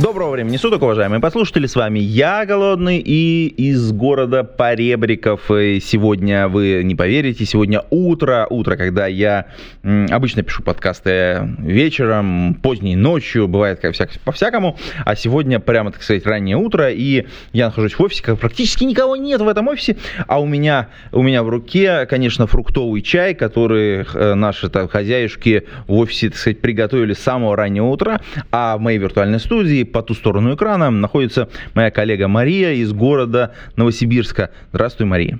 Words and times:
Доброго 0.00 0.30
времени 0.30 0.56
суток, 0.58 0.82
уважаемые 0.82 1.20
послушатели, 1.20 1.66
с 1.66 1.74
вами 1.74 1.98
я, 1.98 2.46
Голодный, 2.46 2.98
и 2.98 3.48
из 3.48 3.90
города 3.90 4.44
Поребриков. 4.44 5.50
И 5.50 5.80
сегодня, 5.80 6.46
вы 6.46 6.82
не 6.84 6.94
поверите, 6.94 7.44
сегодня 7.44 7.82
утро, 7.90 8.46
утро, 8.48 8.76
когда 8.76 9.08
я 9.08 9.46
м, 9.82 10.06
обычно 10.08 10.44
пишу 10.44 10.62
подкасты 10.62 11.50
вечером, 11.58 12.54
поздней 12.62 12.94
ночью, 12.94 13.48
бывает 13.48 13.80
как 13.80 13.94
всяк, 13.94 14.10
по-всякому, 14.24 14.78
а 15.04 15.16
сегодня 15.16 15.58
прямо, 15.58 15.90
так 15.90 16.00
сказать, 16.04 16.24
раннее 16.26 16.56
утро, 16.56 16.92
и 16.92 17.26
я 17.52 17.66
нахожусь 17.66 17.94
в 17.94 18.00
офисе, 18.00 18.22
как 18.22 18.38
практически 18.38 18.84
никого 18.84 19.16
нет 19.16 19.40
в 19.40 19.48
этом 19.48 19.66
офисе, 19.66 19.96
а 20.28 20.40
у 20.40 20.46
меня, 20.46 20.90
у 21.10 21.22
меня 21.22 21.42
в 21.42 21.48
руке, 21.48 22.06
конечно, 22.06 22.46
фруктовый 22.46 23.02
чай, 23.02 23.34
который 23.34 24.06
э, 24.14 24.34
наши 24.34 24.68
так, 24.68 24.92
хозяюшки 24.92 25.64
в 25.88 25.94
офисе, 25.94 26.28
так 26.28 26.38
сказать, 26.38 26.60
приготовили 26.60 27.14
с 27.14 27.18
самого 27.18 27.56
раннего 27.56 27.86
утра, 27.86 28.20
а 28.52 28.76
в 28.76 28.80
моей 28.80 28.98
виртуальной 28.98 29.40
студии 29.40 29.87
по 29.92 30.02
ту 30.02 30.14
сторону 30.14 30.54
экрана 30.54 30.90
находится 30.90 31.48
моя 31.74 31.90
коллега 31.90 32.28
Мария 32.28 32.72
из 32.72 32.92
города 32.92 33.54
Новосибирска. 33.76 34.50
Здравствуй, 34.72 35.06
Мария. 35.06 35.38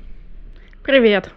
Привет. 0.82 1.30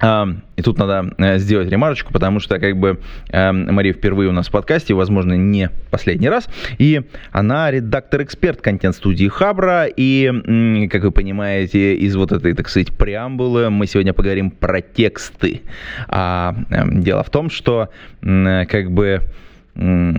А, 0.00 0.28
И 0.56 0.62
тут 0.62 0.78
надо 0.78 1.12
э, 1.18 1.38
сделать 1.38 1.68
ремарочку, 1.68 2.12
потому 2.12 2.38
что 2.38 2.60
как 2.60 2.76
бы 2.76 3.00
э, 3.30 3.52
Мария 3.52 3.92
впервые 3.92 4.28
у 4.28 4.32
нас 4.32 4.48
в 4.48 4.52
подкасте, 4.52 4.94
возможно, 4.94 5.32
не 5.32 5.70
последний 5.90 6.28
раз. 6.28 6.48
И 6.78 7.02
она 7.32 7.70
редактор-эксперт 7.70 8.60
контент-студии 8.60 9.26
Хабра. 9.26 9.86
И, 9.86 10.88
как 10.88 11.02
вы 11.02 11.10
понимаете, 11.10 11.96
из 11.96 12.14
вот 12.14 12.30
этой, 12.30 12.54
так 12.54 12.68
сказать, 12.68 12.96
преамбулы 12.96 13.70
мы 13.70 13.86
сегодня 13.86 14.12
поговорим 14.12 14.52
про 14.52 14.80
тексты. 14.80 15.62
А 16.06 16.54
э, 16.70 16.82
дело 17.00 17.24
в 17.24 17.30
том, 17.30 17.50
что 17.50 17.88
м, 18.22 18.66
как 18.66 18.92
бы 18.92 19.22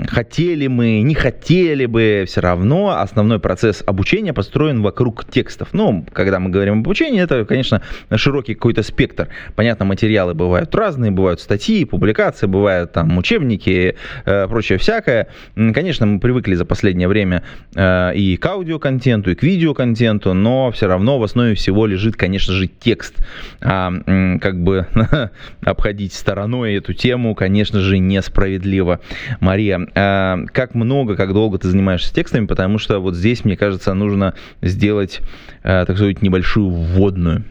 хотели 0.07 0.67
мы, 0.67 1.01
не 1.01 1.15
хотели 1.15 1.85
бы, 1.85 2.23
все 2.27 2.39
равно 2.41 2.99
основной 2.99 3.39
процесс 3.39 3.83
обучения 3.85 4.33
построен 4.33 4.81
вокруг 4.81 5.25
текстов. 5.25 5.69
Ну, 5.73 6.05
когда 6.13 6.39
мы 6.39 6.49
говорим 6.49 6.79
об 6.79 6.79
обучении, 6.79 7.21
это, 7.21 7.43
конечно, 7.43 7.81
широкий 8.15 8.53
какой-то 8.53 8.83
спектр. 8.83 9.27
Понятно, 9.55 9.85
материалы 9.85 10.33
бывают 10.33 10.73
разные, 10.73 11.11
бывают 11.11 11.41
статьи, 11.41 11.83
публикации, 11.83 12.47
бывают 12.47 12.93
там 12.93 13.17
учебники, 13.17 13.95
э, 14.25 14.47
прочее 14.47 14.77
всякое. 14.77 15.27
Конечно, 15.55 16.05
мы 16.05 16.19
привыкли 16.19 16.55
за 16.55 16.65
последнее 16.65 17.09
время 17.09 17.43
э, 17.75 18.15
и 18.15 18.37
к 18.37 18.45
аудиоконтенту, 18.45 19.31
и 19.31 19.35
к 19.35 19.43
видеоконтенту, 19.43 20.33
но 20.33 20.71
все 20.71 20.87
равно 20.87 21.19
в 21.19 21.23
основе 21.23 21.55
всего 21.55 21.85
лежит, 21.85 22.15
конечно 22.15 22.53
же, 22.53 22.67
текст. 22.67 23.15
А 23.61 23.91
м, 24.05 24.39
как 24.39 24.63
бы 24.63 24.87
обходить 25.65 26.13
стороной 26.13 26.75
эту 26.75 26.93
тему, 26.93 27.35
конечно 27.35 27.81
же, 27.81 27.97
несправедливо. 27.97 29.01
Мария, 29.49 29.87
а 29.95 30.45
как 30.53 30.75
много, 30.75 31.15
как 31.15 31.33
долго 31.33 31.57
ты 31.57 31.69
занимаешься 31.69 32.13
текстами, 32.13 32.45
потому 32.45 32.77
что 32.77 32.99
вот 32.99 33.15
здесь, 33.15 33.43
мне 33.45 33.57
кажется, 33.57 33.95
нужно 33.95 34.35
сделать, 34.61 35.21
э, 35.63 35.85
так 35.87 35.95
сказать, 35.95 36.21
небольшую 36.21 36.69
вводную. 36.69 37.43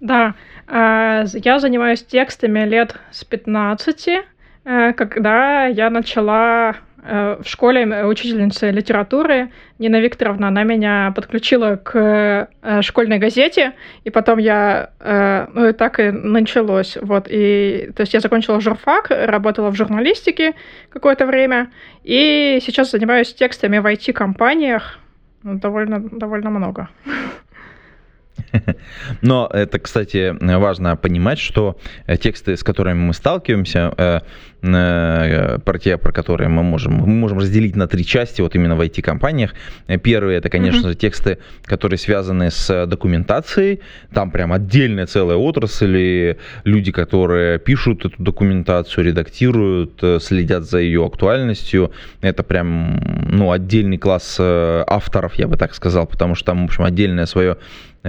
Да, 0.00 0.36
э, 0.66 1.24
я 1.34 1.58
занимаюсь 1.58 2.02
текстами 2.02 2.60
лет 2.66 2.96
с 3.10 3.24
15, 3.24 4.08
э, 4.64 4.92
когда 4.94 5.66
я 5.66 5.90
начала 5.90 6.70
э, 6.70 6.93
в 7.04 7.44
школе 7.44 7.82
э, 7.82 8.06
учительница 8.06 8.70
литературы 8.70 9.50
Нина 9.78 10.00
Викторовна, 10.00 10.48
она 10.48 10.62
меня 10.62 11.12
подключила 11.14 11.76
к 11.76 12.48
э, 12.62 12.82
школьной 12.82 13.18
газете, 13.18 13.74
и 14.04 14.10
потом 14.10 14.38
я, 14.38 14.90
э, 15.00 15.46
ну 15.52 15.68
и 15.68 15.72
так 15.72 16.00
и 16.00 16.10
началось, 16.10 16.96
вот, 17.00 17.26
и, 17.28 17.90
то 17.94 18.00
есть 18.02 18.14
я 18.14 18.20
закончила 18.20 18.58
журфак, 18.60 19.08
работала 19.10 19.70
в 19.70 19.76
журналистике 19.76 20.54
какое-то 20.88 21.26
время, 21.26 21.70
и 22.04 22.58
сейчас 22.62 22.90
занимаюсь 22.90 23.34
текстами 23.34 23.78
в 23.78 23.86
IT-компаниях, 23.86 24.98
ну, 25.42 25.58
довольно, 25.58 26.00
довольно 26.00 26.48
много. 26.48 26.88
Но 29.22 29.48
это, 29.52 29.78
кстати, 29.78 30.34
важно 30.40 30.96
понимать, 30.96 31.38
что 31.38 31.76
э, 32.06 32.16
тексты, 32.16 32.56
с 32.56 32.62
которыми 32.62 32.98
мы 32.98 33.14
сталкиваемся, 33.14 33.92
э, 33.96 34.20
э, 34.62 35.58
про 35.58 35.78
те, 35.78 35.96
про 35.98 36.12
которые 36.12 36.48
мы 36.48 36.62
можем, 36.62 36.94
мы 36.94 37.06
можем 37.06 37.38
разделить 37.38 37.76
на 37.76 37.86
три 37.86 38.04
части, 38.04 38.40
вот 38.40 38.54
именно 38.54 38.76
в 38.76 38.80
IT-компаниях. 38.80 39.54
Первые 40.02 40.38
это, 40.38 40.48
конечно 40.48 40.88
же, 40.88 40.94
тексты, 40.94 41.38
которые 41.64 41.98
связаны 41.98 42.50
с 42.50 42.86
документацией. 42.86 43.80
Там 44.12 44.30
прям 44.30 44.52
отдельная 44.52 45.06
целая 45.06 45.36
отрасль, 45.36 45.96
и 45.96 46.36
люди, 46.64 46.92
которые 46.92 47.58
пишут 47.58 48.06
эту 48.06 48.22
документацию, 48.22 49.04
редактируют, 49.04 50.02
следят 50.20 50.64
за 50.64 50.78
ее 50.78 51.04
актуальностью. 51.04 51.92
Это 52.20 52.42
прям, 52.42 53.28
ну, 53.30 53.52
отдельный 53.52 53.98
класс 53.98 54.38
авторов, 54.40 55.34
я 55.34 55.46
бы 55.46 55.56
так 55.56 55.74
сказал, 55.74 56.06
потому 56.06 56.34
что 56.34 56.46
там, 56.46 56.62
в 56.62 56.64
общем, 56.64 56.84
отдельное 56.84 57.26
свое 57.26 57.58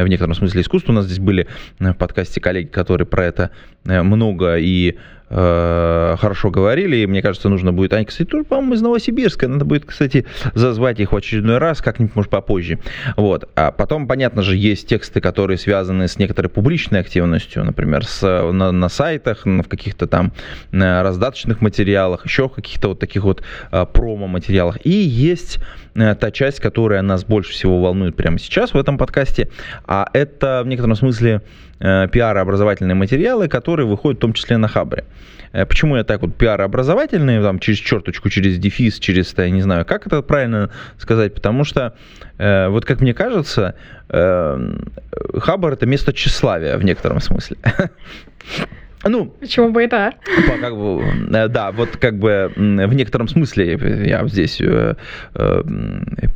в 0.04 0.08
некотором 0.08 0.36
смысле 0.36 0.62
искусство. 0.62 0.92
У 0.92 0.96
нас 0.96 1.06
здесь 1.06 1.20
были 1.20 1.48
э, 1.80 1.92
в 1.92 1.96
подкасте 1.96 2.42
коллеги, 2.42 2.68
которые 2.68 3.08
про 3.08 3.26
это 3.26 3.52
много 3.86 4.58
и 4.58 4.98
э, 5.30 6.16
хорошо 6.20 6.50
говорили, 6.50 6.98
и 6.98 7.08
мне 7.08 7.22
кажется, 7.22 7.50
нужно 7.50 7.74
будет... 7.74 7.94
Они, 7.94 8.06
кстати, 8.06 8.28
тоже, 8.28 8.44
по-моему, 8.44 8.74
из 8.74 8.82
Новосибирска. 8.82 9.48
Надо 9.48 9.66
будет, 9.66 9.86
кстати, 9.86 10.26
зазвать 10.54 11.00
их 11.00 11.12
в 11.12 11.16
очередной 11.16 11.58
раз, 11.58 11.82
как-нибудь, 11.82 12.16
может, 12.16 12.32
попозже. 12.32 12.80
Вот. 13.18 13.50
А 13.56 13.72
потом, 13.72 14.08
понятно 14.08 14.42
же, 14.42 14.56
есть 14.56 14.88
тексты, 14.88 15.22
которые 15.22 15.58
связаны 15.58 16.08
с 16.08 16.18
некоторой 16.20 16.50
публичной 16.50 17.00
активностью, 17.00 17.64
например, 17.64 18.06
с, 18.06 18.22
на, 18.52 18.72
на 18.72 18.90
сайтах, 18.90 19.46
в 19.46 19.64
каких-то 19.64 20.08
там 20.08 20.32
э, 20.72 21.02
раздаточных 21.02 21.62
материалах, 21.62 22.26
еще 22.26 22.48
в 22.48 22.54
каких-то 22.54 22.90
вот 22.90 23.00
таких 23.00 23.24
вот 23.24 23.44
э, 23.72 23.86
промо-материалах. 23.92 24.78
И 24.86 24.90
есть 24.90 25.60
э, 25.96 26.16
та 26.16 26.32
часть, 26.32 26.60
которая 26.60 27.02
нас 27.02 27.26
больше 27.26 27.52
всего 27.52 27.82
волнует 27.82 28.16
прямо 28.16 28.40
сейчас 28.40 28.74
в 28.74 28.78
этом 28.78 28.98
подкасте, 28.98 29.50
а 29.86 30.08
это 30.14 30.62
в 30.64 30.68
некотором 30.68 30.96
смысле 30.96 31.42
э, 31.80 32.08
пиар-образовательные 32.12 32.96
материалы, 32.96 33.48
которые 33.48 33.75
выходят 33.84 34.20
в 34.20 34.22
том 34.22 34.34
числе 34.34 34.58
на 34.58 34.68
Хабре. 34.68 35.04
Э, 35.52 35.66
Почему 35.66 35.96
я 35.98 36.04
так 36.04 36.22
вот 36.22 36.36
пиар-образовательные, 36.36 37.42
там, 37.42 37.60
через 37.60 37.80
черточку, 37.80 38.30
через 38.30 38.58
дефис, 38.58 39.00
через, 39.00 39.34
я 39.38 39.50
не 39.50 39.62
знаю, 39.62 39.86
как 39.86 40.08
это 40.08 40.22
правильно 40.22 40.70
сказать, 40.98 41.34
потому 41.34 41.64
что, 41.64 41.94
э, 42.38 42.68
вот 42.68 42.86
как 42.86 43.02
мне 43.02 43.14
кажется, 43.14 43.76
э, 44.10 44.78
Хабр 45.38 45.74
это 45.74 45.86
место 45.86 46.14
тщеславия 46.14 46.78
в 46.78 46.84
некотором 46.84 47.20
смысле. 47.20 47.58
Ну, 49.08 49.26
Почему 49.40 49.72
бы 49.72 49.84
и 49.84 49.88
да? 49.88 50.14
как 50.60 50.76
бы, 50.76 51.04
э, 51.32 51.48
да, 51.48 51.72
вот 51.72 51.98
как 51.98 52.18
бы 52.18 52.52
в 52.56 52.94
некотором 52.94 53.28
смысле 53.28 53.80
я 54.06 54.28
здесь 54.28 54.60
э, 54.60 54.96
э, 55.36 55.64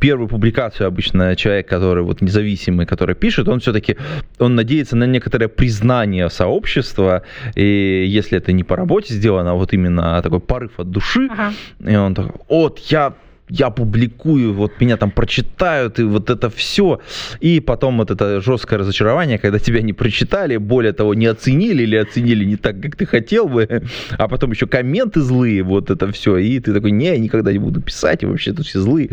первую 0.00 0.28
публикацию 0.28 0.86
обычно 0.86 1.34
человек, 1.34 1.68
который 1.68 2.04
вот 2.04 2.20
независимый, 2.20 2.86
который 2.86 3.16
пишет, 3.16 3.48
он 3.48 3.58
все-таки 3.58 3.96
он 4.38 4.54
надеется 4.54 4.96
на 4.96 5.04
некоторое 5.04 5.48
признание 5.48 6.30
сообщества, 6.30 7.22
и 7.56 8.04
если 8.06 8.38
это 8.38 8.52
не 8.52 8.62
по 8.62 8.76
работе 8.76 9.14
сделано, 9.14 9.50
а 9.50 9.54
вот 9.54 9.72
именно 9.72 10.20
такой 10.22 10.40
порыв 10.40 10.78
от 10.78 10.90
души, 10.90 11.28
Ага. 11.30 11.52
и 11.84 11.96
он 11.96 12.14
такой, 12.14 12.40
вот 12.48 12.78
я 12.78 13.14
я 13.50 13.70
публикую, 13.70 14.54
вот 14.54 14.80
меня 14.80 14.96
там 14.96 15.10
прочитают, 15.10 15.98
и 15.98 16.04
вот 16.04 16.30
это 16.30 16.48
все. 16.50 17.00
И 17.40 17.60
потом 17.60 17.98
вот 17.98 18.10
это 18.10 18.40
жесткое 18.40 18.78
разочарование, 18.78 19.38
когда 19.38 19.58
тебя 19.58 19.82
не 19.82 19.92
прочитали, 19.92 20.56
более 20.56 20.92
того, 20.92 21.14
не 21.14 21.26
оценили 21.26 21.82
или 21.82 21.96
оценили 21.96 22.44
не 22.44 22.56
так, 22.56 22.80
как 22.80 22.96
ты 22.96 23.06
хотел 23.06 23.48
бы, 23.48 23.82
а 24.18 24.28
потом 24.28 24.52
еще 24.52 24.66
комменты 24.66 25.20
злые, 25.20 25.62
вот 25.62 25.90
это 25.90 26.10
все. 26.12 26.36
И 26.38 26.60
ты 26.60 26.72
такой, 26.72 26.92
не, 26.92 27.06
я 27.06 27.18
никогда 27.18 27.52
не 27.52 27.58
буду 27.58 27.80
писать, 27.80 28.22
и 28.22 28.26
вообще 28.26 28.52
тут 28.52 28.66
все 28.66 28.80
злые. 28.80 29.10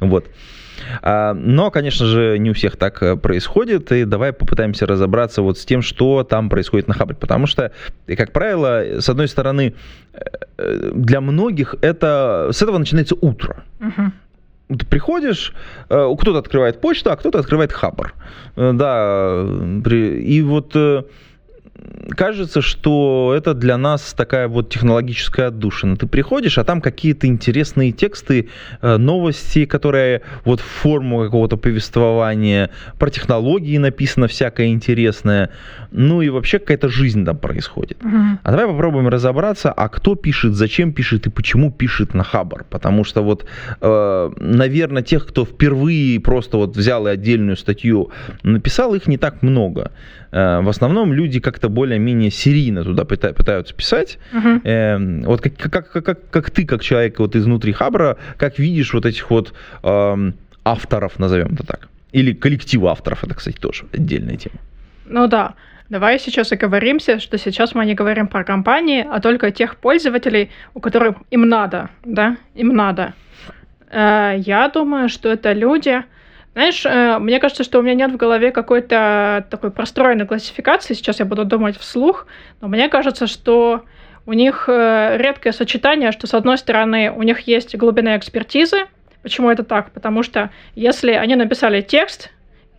Вот. 0.00 0.26
А, 1.02 1.34
Но, 1.34 1.70
конечно 1.70 2.06
же, 2.06 2.38
не 2.38 2.50
у 2.50 2.54
всех 2.54 2.76
так 2.76 3.02
э, 3.02 3.16
происходит, 3.16 3.92
и 3.92 4.04
давай 4.04 4.32
попытаемся 4.32 4.86
разобраться 4.86 5.42
вот 5.42 5.58
с 5.58 5.64
тем, 5.64 5.82
что 5.82 6.24
там 6.24 6.48
происходит 6.48 6.88
на 6.88 6.94
Хабре, 6.94 7.16
потому 7.16 7.46
что, 7.46 7.72
как 8.06 8.32
правило, 8.32 9.00
с 9.00 9.08
одной 9.08 9.28
стороны, 9.28 9.74
э, 10.58 10.90
для 10.94 11.20
многих 11.20 11.74
это 11.80 12.50
с 12.52 12.62
этого 12.62 12.78
начинается 12.78 13.14
утро. 13.20 13.64
Мгм. 13.78 14.12
Ты 14.68 14.86
приходишь, 14.86 15.52
э, 15.88 16.14
кто-то 16.18 16.38
открывает 16.38 16.80
почту, 16.80 17.10
а 17.10 17.16
кто-то 17.16 17.38
открывает 17.38 17.72
Хабр. 17.72 18.14
Да, 18.56 19.44
и 19.84 20.42
вот 20.42 20.74
кажется, 22.16 22.62
что 22.62 23.34
это 23.36 23.54
для 23.54 23.76
нас 23.76 24.14
такая 24.14 24.48
вот 24.48 24.70
технологическая 24.70 25.48
отдушина. 25.48 25.96
Ты 25.96 26.06
приходишь, 26.06 26.58
а 26.58 26.64
там 26.64 26.80
какие-то 26.80 27.26
интересные 27.26 27.92
тексты, 27.92 28.48
э, 28.80 28.96
новости, 28.96 29.64
которые 29.66 30.22
вот 30.44 30.60
в 30.60 30.64
форму 30.64 31.24
какого-то 31.24 31.56
повествования, 31.56 32.70
про 32.98 33.10
технологии 33.10 33.78
написано 33.78 34.28
всякое 34.28 34.68
интересное, 34.68 35.50
ну 35.90 36.22
и 36.22 36.28
вообще 36.28 36.58
какая-то 36.58 36.88
жизнь 36.88 37.24
там 37.24 37.36
происходит. 37.36 38.04
Угу. 38.04 38.16
А 38.42 38.50
давай 38.50 38.66
попробуем 38.66 39.08
разобраться, 39.08 39.72
а 39.72 39.88
кто 39.88 40.14
пишет, 40.14 40.54
зачем 40.54 40.92
пишет 40.92 41.26
и 41.26 41.30
почему 41.30 41.70
пишет 41.70 42.14
на 42.14 42.24
Хабар. 42.24 42.64
Потому 42.70 43.04
что 43.04 43.22
вот, 43.22 43.46
э, 43.80 44.30
наверное, 44.38 45.02
тех, 45.02 45.26
кто 45.26 45.44
впервые 45.44 46.20
просто 46.20 46.56
вот 46.56 46.76
взял 46.76 47.06
и 47.06 47.10
отдельную 47.10 47.56
статью 47.56 48.10
написал, 48.42 48.94
их 48.94 49.06
не 49.06 49.18
так 49.18 49.42
много. 49.42 49.90
Э, 50.32 50.60
в 50.60 50.68
основном 50.68 51.12
люди 51.12 51.40
как-то 51.40 51.65
более-менее 51.68 52.30
серийно 52.30 52.84
туда 52.84 53.04
пытаются 53.04 53.74
писать. 53.74 54.18
Uh-huh. 54.32 55.24
Вот 55.26 55.40
как, 55.40 55.56
как, 55.56 55.92
как, 55.92 56.30
как 56.30 56.50
ты, 56.50 56.66
как 56.66 56.82
человек 56.82 57.18
вот 57.18 57.36
изнутри 57.36 57.72
Хабра, 57.72 58.16
как 58.36 58.58
видишь 58.58 58.94
вот 58.94 59.06
этих 59.06 59.30
вот 59.30 59.52
э, 59.82 60.32
авторов, 60.64 61.18
назовем 61.18 61.54
это 61.54 61.66
так? 61.66 61.88
Или 62.12 62.32
коллектив 62.32 62.84
авторов, 62.84 63.24
это, 63.24 63.34
кстати, 63.34 63.56
тоже 63.56 63.84
отдельная 63.92 64.36
тема. 64.36 64.56
Ну 65.06 65.26
да. 65.28 65.54
Давай 65.88 66.18
сейчас 66.18 66.50
оговоримся, 66.50 67.20
что 67.20 67.38
сейчас 67.38 67.74
мы 67.74 67.86
не 67.86 67.94
говорим 67.94 68.26
про 68.26 68.42
компании, 68.42 69.06
а 69.08 69.20
только 69.20 69.52
тех 69.52 69.76
пользователей, 69.76 70.50
у 70.74 70.80
которых 70.80 71.16
им 71.30 71.48
надо, 71.48 71.90
да, 72.04 72.36
им 72.56 72.74
надо. 72.74 73.14
Э, 73.90 74.34
я 74.36 74.68
думаю, 74.68 75.08
что 75.08 75.28
это 75.28 75.52
люди, 75.52 76.02
знаешь, 76.56 76.86
э, 76.86 77.18
мне 77.18 77.38
кажется, 77.38 77.64
что 77.64 77.78
у 77.78 77.82
меня 77.82 77.92
нет 77.92 78.12
в 78.12 78.16
голове 78.16 78.50
какой-то 78.50 79.46
такой 79.50 79.70
простроенной 79.70 80.26
классификации. 80.26 80.94
Сейчас 80.94 81.18
я 81.18 81.26
буду 81.26 81.44
думать 81.44 81.76
вслух, 81.76 82.26
но 82.62 82.68
мне 82.68 82.88
кажется, 82.88 83.26
что 83.26 83.84
у 84.24 84.32
них 84.32 84.64
э, 84.66 85.18
редкое 85.18 85.52
сочетание, 85.52 86.12
что 86.12 86.26
с 86.26 86.32
одной 86.32 86.56
стороны 86.56 87.12
у 87.12 87.22
них 87.22 87.40
есть 87.40 87.76
глубина 87.76 88.16
экспертизы. 88.16 88.86
Почему 89.20 89.50
это 89.50 89.64
так? 89.64 89.90
Потому 89.90 90.22
что 90.22 90.48
если 90.74 91.10
они 91.12 91.36
написали 91.36 91.82
текст, 91.82 92.30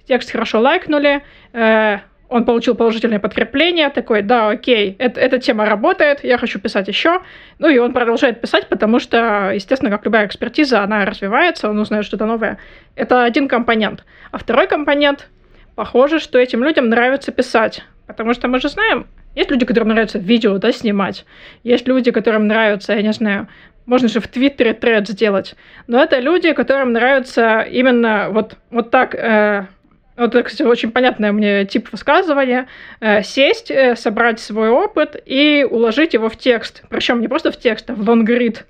текст 0.07 0.31
хорошо 0.31 0.59
лайкнули, 0.59 1.21
э, 1.53 1.99
он 2.29 2.45
получил 2.45 2.75
положительное 2.75 3.19
подкрепление, 3.19 3.89
такой, 3.89 4.21
да, 4.21 4.49
окей, 4.49 4.95
это, 4.99 5.19
эта 5.19 5.39
тема 5.39 5.65
работает, 5.65 6.23
я 6.23 6.37
хочу 6.37 6.59
писать 6.59 6.87
еще. 6.87 7.21
Ну 7.59 7.69
и 7.69 7.77
он 7.77 7.93
продолжает 7.93 8.41
писать, 8.41 8.67
потому 8.67 8.99
что, 8.99 9.51
естественно, 9.53 9.89
как 9.89 10.05
любая 10.05 10.25
экспертиза, 10.25 10.81
она 10.81 11.05
развивается, 11.05 11.69
он 11.69 11.79
узнает 11.79 12.05
что-то 12.05 12.25
новое. 12.25 12.57
Это 12.95 13.23
один 13.23 13.47
компонент. 13.47 14.03
А 14.31 14.37
второй 14.37 14.67
компонент, 14.67 15.29
похоже, 15.75 16.19
что 16.19 16.37
этим 16.37 16.63
людям 16.63 16.89
нравится 16.89 17.31
писать. 17.31 17.83
Потому 18.07 18.33
что 18.33 18.47
мы 18.47 18.59
же 18.59 18.69
знаем, 18.69 19.07
есть 19.35 19.51
люди, 19.51 19.65
которым 19.65 19.89
нравится 19.89 20.17
видео 20.17 20.57
да, 20.57 20.71
снимать, 20.71 21.25
есть 21.63 21.87
люди, 21.87 22.11
которым 22.11 22.47
нравится, 22.47 22.93
я 22.93 23.01
не 23.01 23.13
знаю, 23.13 23.47
можно 23.85 24.09
же 24.09 24.19
в 24.19 24.27
Твиттере 24.27 24.73
тред 24.73 25.07
сделать. 25.07 25.55
Но 25.87 26.03
это 26.03 26.19
люди, 26.19 26.51
которым 26.53 26.91
нравится 26.91 27.61
именно 27.61 28.27
вот, 28.31 28.55
вот 28.69 28.91
так 28.91 29.15
э, 29.15 29.67
вот 30.17 30.35
это, 30.35 30.43
кстати, 30.43 30.63
очень 30.63 30.91
понятное 30.91 31.31
мне 31.31 31.65
тип 31.65 31.89
высказывания. 31.91 32.67
Э, 32.99 33.21
сесть, 33.23 33.69
э, 33.69 33.95
собрать 33.95 34.39
свой 34.39 34.69
опыт 34.69 35.15
и 35.25 35.65
уложить 35.69 36.13
его 36.13 36.29
в 36.29 36.35
текст. 36.35 36.83
Причем 36.89 37.21
не 37.21 37.27
просто 37.27 37.51
в 37.51 37.57
текст, 37.57 37.89
а 37.89 37.93
в 37.93 38.07
лонгрид. 38.07 38.65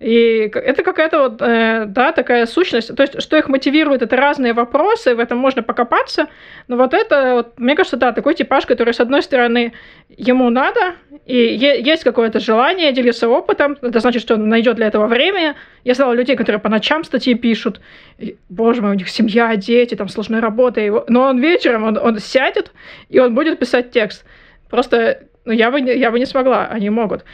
И 0.00 0.50
это 0.54 0.82
какая-то 0.82 1.18
вот, 1.18 1.42
э, 1.42 1.84
да, 1.86 2.12
такая 2.12 2.46
сущность. 2.46 2.96
То 2.96 3.02
есть, 3.02 3.20
что 3.20 3.36
их 3.36 3.50
мотивирует, 3.50 4.00
это 4.00 4.16
разные 4.16 4.54
вопросы, 4.54 5.14
в 5.14 5.18
этом 5.20 5.36
можно 5.36 5.62
покопаться. 5.62 6.28
Но 6.68 6.78
вот 6.78 6.94
это, 6.94 7.34
вот, 7.34 7.58
мне 7.58 7.76
кажется, 7.76 7.98
да, 7.98 8.12
такой 8.12 8.34
типаж, 8.34 8.64
который, 8.64 8.94
с 8.94 9.00
одной 9.00 9.22
стороны, 9.22 9.74
ему 10.08 10.48
надо, 10.48 10.94
и 11.26 11.36
есть 11.36 12.02
какое-то 12.02 12.40
желание 12.40 12.92
делиться 12.92 13.28
опытом. 13.28 13.76
Это 13.82 14.00
значит, 14.00 14.22
что 14.22 14.34
он 14.34 14.48
найдет 14.48 14.76
для 14.76 14.86
этого 14.86 15.06
время. 15.06 15.56
Я 15.84 15.92
знала 15.92 16.14
людей, 16.14 16.34
которые 16.34 16.60
по 16.60 16.70
ночам 16.70 17.04
статьи 17.04 17.34
пишут. 17.34 17.82
И, 18.18 18.38
боже 18.48 18.80
мой, 18.80 18.92
у 18.92 18.94
них 18.94 19.10
семья, 19.10 19.54
дети, 19.56 19.96
там 19.96 20.08
сложная 20.08 20.40
работа. 20.40 20.80
Но 21.08 21.24
он 21.24 21.38
вечером, 21.40 21.84
он, 21.84 21.98
он 21.98 22.18
сядет, 22.20 22.72
и 23.10 23.18
он 23.18 23.34
будет 23.34 23.58
писать 23.58 23.90
текст. 23.90 24.24
Просто 24.70 25.24
ну, 25.44 25.52
я 25.52 25.70
бы, 25.70 25.80
я 25.80 26.10
бы 26.10 26.18
не 26.18 26.26
смогла, 26.26 26.66
они 26.66 26.90
могут. 26.90 27.24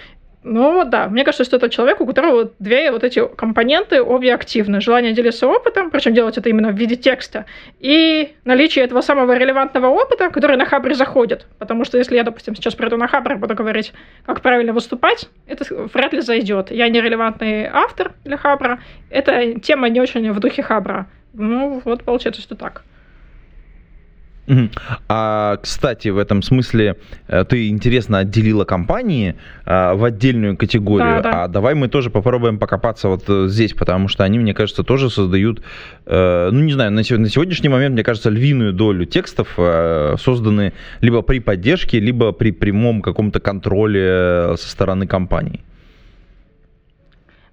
Ну 0.48 0.84
да, 0.84 1.08
мне 1.08 1.24
кажется, 1.24 1.42
что 1.42 1.56
это 1.56 1.68
человек, 1.68 2.00
у 2.00 2.06
которого 2.06 2.52
две 2.60 2.92
вот 2.92 3.02
эти 3.02 3.26
компоненты 3.26 4.00
обе 4.00 4.32
активны. 4.32 4.80
Желание 4.80 5.12
делиться 5.12 5.48
опытом, 5.48 5.90
причем 5.90 6.14
делать 6.14 6.38
это 6.38 6.48
именно 6.48 6.70
в 6.70 6.76
виде 6.76 6.94
текста, 6.94 7.46
и 7.80 8.32
наличие 8.44 8.84
этого 8.84 9.00
самого 9.00 9.36
релевантного 9.36 9.88
опыта, 9.88 10.30
который 10.30 10.56
на 10.56 10.64
Хабре 10.64 10.94
заходит. 10.94 11.48
Потому 11.58 11.84
что 11.84 11.98
если 11.98 12.14
я, 12.14 12.22
допустим, 12.22 12.54
сейчас 12.54 12.76
приду 12.76 12.96
на 12.96 13.08
Хабр 13.08 13.32
и 13.32 13.36
буду 13.36 13.56
говорить, 13.56 13.92
как 14.24 14.40
правильно 14.40 14.72
выступать, 14.72 15.28
это 15.48 15.64
вряд 15.92 16.12
ли 16.12 16.20
зайдет. 16.20 16.70
Я 16.70 16.88
не 16.90 17.00
релевантный 17.00 17.66
автор 17.66 18.12
для 18.22 18.36
Хабра, 18.36 18.78
эта 19.10 19.58
тема 19.58 19.88
не 19.88 20.00
очень 20.00 20.30
в 20.30 20.38
духе 20.38 20.62
Хабра. 20.62 21.08
Ну 21.32 21.82
вот 21.84 22.04
получается, 22.04 22.40
что 22.40 22.54
так. 22.54 22.84
А, 25.08 25.56
кстати, 25.56 26.08
в 26.08 26.18
этом 26.18 26.42
смысле 26.42 26.96
э, 27.28 27.44
ты 27.44 27.68
интересно 27.68 28.18
отделила 28.18 28.64
компании 28.64 29.34
а, 29.64 29.94
в 29.94 30.04
отдельную 30.04 30.56
категорию. 30.56 31.22
Да, 31.22 31.30
да. 31.30 31.44
А 31.44 31.48
давай 31.48 31.74
мы 31.74 31.88
тоже 31.88 32.10
попробуем 32.10 32.58
покопаться 32.58 33.08
вот 33.08 33.24
э, 33.28 33.46
здесь, 33.48 33.72
потому 33.72 34.08
что 34.08 34.24
они, 34.24 34.38
мне 34.38 34.54
кажется, 34.54 34.82
тоже 34.82 35.10
создают, 35.10 35.62
ну 36.06 36.60
не 36.60 36.72
знаю, 36.72 36.92
на 36.92 37.02
сегодняшний 37.04 37.68
момент, 37.68 37.94
мне 37.94 38.04
кажется, 38.04 38.30
львиную 38.30 38.72
долю 38.72 39.06
текстов 39.06 39.48
созданы 39.56 40.72
либо 41.00 41.22
при 41.22 41.40
поддержке, 41.40 41.98
либо 41.98 42.32
при 42.32 42.50
прямом 42.52 43.02
каком-то 43.02 43.40
контроле 43.40 44.54
со 44.56 44.68
стороны 44.68 45.06
компании. 45.06 45.60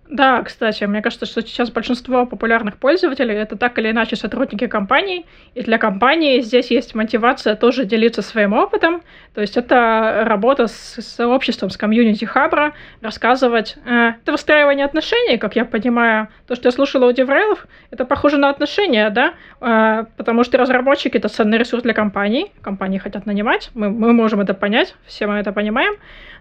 Да, 0.09 0.43
кстати, 0.43 0.83
мне 0.83 1.01
кажется, 1.01 1.25
что 1.25 1.41
сейчас 1.41 1.71
большинство 1.71 2.25
популярных 2.25 2.77
пользователей 2.77 3.35
это 3.35 3.55
так 3.55 3.79
или 3.79 3.89
иначе 3.89 4.17
сотрудники 4.17 4.67
компаний, 4.67 5.25
и 5.55 5.61
для 5.61 5.77
компании 5.77 6.41
здесь 6.41 6.71
есть 6.71 6.93
мотивация 6.93 7.55
тоже 7.55 7.85
делиться 7.85 8.21
своим 8.21 8.51
опытом, 8.51 9.01
то 9.33 9.39
есть 9.39 9.55
это 9.55 10.23
работа 10.25 10.67
с 10.67 11.01
сообществом, 11.01 11.69
с 11.69 11.77
комьюнити 11.77 12.25
Хабра, 12.25 12.73
рассказывать. 13.01 13.77
Э, 13.85 14.13
это 14.21 14.33
выстраивание 14.33 14.85
отношений, 14.85 15.37
как 15.37 15.55
я 15.55 15.63
понимаю. 15.63 16.27
То, 16.47 16.55
что 16.55 16.67
я 16.67 16.71
слушала 16.71 17.07
у 17.07 17.11
деврейлов, 17.13 17.65
это 17.89 18.03
похоже 18.03 18.37
на 18.37 18.49
отношения, 18.49 19.09
да, 19.09 19.33
э, 19.61 20.05
потому 20.17 20.43
что 20.43 20.57
разработчики— 20.57 21.17
это 21.17 21.29
ценный 21.29 21.57
ресурс 21.57 21.81
для 21.81 21.93
компаний, 21.93 22.51
компании 22.61 22.97
хотят 22.97 23.25
нанимать, 23.25 23.71
мы, 23.73 23.89
мы 23.89 24.11
можем 24.11 24.41
это 24.41 24.53
понять, 24.53 24.95
все 25.05 25.27
мы 25.27 25.35
это 25.35 25.53
понимаем, 25.53 25.95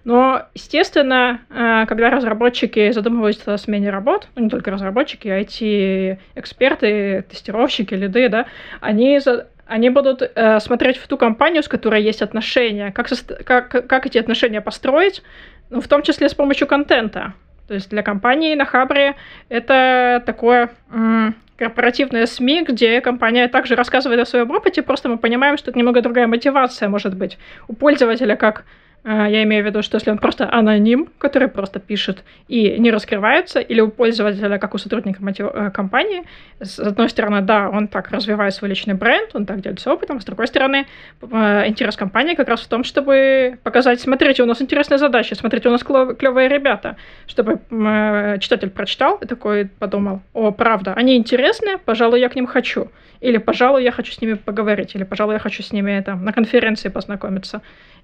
но, 0.05 0.43
естественно, 0.55 1.41
э, 1.49 1.87
когда 1.87 2.11
разработчики 2.11 2.91
задумываются 2.91 3.55
о 3.55 3.59
смене 3.59 3.91
работ, 3.91 4.29
ну, 4.35 4.45
не 4.45 4.51
только 4.51 4.71
разработчики, 4.71 5.29
а 5.29 5.41
IT-эксперты, 5.41 7.25
тестировщики, 7.31 7.95
лиды, 7.95 8.29
да, 8.29 8.47
они, 8.81 9.21
они 9.67 9.91
будут 9.91 10.23
э, 10.23 10.59
смотреть 10.61 10.97
в 10.97 11.07
ту 11.07 11.17
компанию, 11.17 11.63
с 11.63 11.69
которой 11.69 12.03
есть 12.03 12.21
отношения, 12.21 12.91
как, 12.91 13.09
как, 13.45 13.87
как 13.87 14.07
эти 14.07 14.19
отношения 14.19 14.61
построить, 14.61 15.23
ну, 15.71 15.81
в 15.81 15.87
том 15.87 16.03
числе 16.03 16.29
с 16.29 16.35
помощью 16.35 16.67
контента. 16.67 17.35
То 17.69 17.75
есть 17.75 17.89
для 17.89 18.03
компании 18.03 18.57
на 18.57 18.65
Хабре 18.65 19.15
это 19.49 20.21
такое 20.27 20.71
м- 20.91 21.37
корпоративное 21.57 22.27
СМИ, 22.27 22.65
где 22.65 23.01
компания 23.01 23.47
также 23.47 23.77
рассказывает 23.77 24.21
о 24.21 24.27
своем 24.27 24.51
опыте, 24.51 24.83
просто 24.83 25.09
мы 25.09 25.17
понимаем, 25.17 25.57
что 25.57 25.71
это 25.71 25.79
немного 25.79 26.03
другая 26.03 26.27
мотивация 26.27 26.89
может 26.89 27.17
быть 27.17 27.39
у 27.69 27.75
пользователя, 27.75 28.35
как 28.35 28.65
я 29.05 29.43
имею 29.43 29.65
в 29.65 29.67
виду, 29.67 29.83
что 29.83 29.97
если 29.97 30.11
он 30.11 30.19
просто 30.19 30.49
аноним, 30.53 31.09
который 31.19 31.49
просто 31.49 31.81
пишет 31.81 32.23
и 32.47 32.79
не 32.79 32.93
раскрывается, 32.93 33.59
или 33.59 33.81
у 33.81 33.89
пользователя, 33.89 34.59
как 34.59 34.75
у 34.75 34.79
сотрудника 34.79 35.21
э, 35.23 35.71
компании, 35.71 36.23
с 36.61 36.79
одной 36.79 37.09
стороны, 37.09 37.41
да, 37.41 37.69
он 37.69 37.89
так 37.89 38.11
развивает 38.13 38.55
свой 38.55 38.71
личный 38.71 38.95
бренд, 38.95 39.31
он 39.35 39.45
так 39.45 39.61
делится 39.61 39.93
опытом, 39.93 40.21
с 40.21 40.25
другой 40.25 40.47
стороны, 40.47 40.87
э, 41.21 41.65
интерес 41.67 41.97
компании 41.97 42.35
как 42.35 42.49
раз 42.49 42.61
в 42.61 42.69
том, 42.69 42.85
чтобы 42.85 43.59
показать, 43.65 44.01
смотрите, 44.01 44.45
у 44.45 44.47
нас 44.47 44.63
интересная 44.63 44.99
задача, 44.99 45.35
смотрите, 45.35 45.69
у 45.69 45.73
нас 45.73 45.83
клевые 45.83 46.49
ребята, 46.49 46.97
чтобы 47.27 47.61
э, 47.71 48.39
читатель 48.39 48.71
прочитал 48.71 49.17
и 49.17 49.27
такой 49.27 49.69
подумал, 49.81 50.21
о, 50.33 50.53
правда, 50.53 50.95
они 50.95 51.17
интересные, 51.17 51.79
пожалуй, 51.79 52.21
я 52.21 52.29
к 52.29 52.37
ним 52.37 52.47
хочу. 52.47 52.89
Или, 53.21 53.39
пожалуй, 53.39 53.85
я 53.85 53.93
хочу 53.93 54.13
с 54.13 54.21
ними 54.21 54.35
поговорить, 54.35 54.97
или, 54.97 55.05
пожалуй, 55.05 55.35
я 55.35 55.39
хочу 55.39 55.63
с 55.63 55.73
ними 55.73 56.03
там, 56.05 56.25
на 56.25 56.33
конференции 56.33 56.89
познакомиться. 56.89 57.63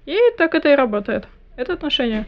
И 0.09 0.17
так 0.37 0.55
это 0.55 0.73
и 0.73 0.75
работает. 0.75 1.27
Это 1.55 1.73
отношение. 1.73 2.25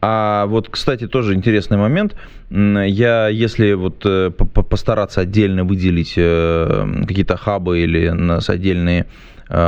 А 0.00 0.46
вот, 0.46 0.68
кстати, 0.68 1.08
тоже 1.08 1.34
интересный 1.34 1.76
момент. 1.78 2.14
Я, 2.50 3.26
если 3.26 3.72
вот 3.72 4.06
э, 4.06 4.30
постараться 4.30 5.20
отдельно 5.20 5.64
выделить 5.64 6.14
э, 6.16 6.86
какие-то 7.08 7.36
хабы 7.36 7.80
или 7.80 8.10
нас 8.10 8.50
отдельные 8.50 9.00
э, 9.00 9.06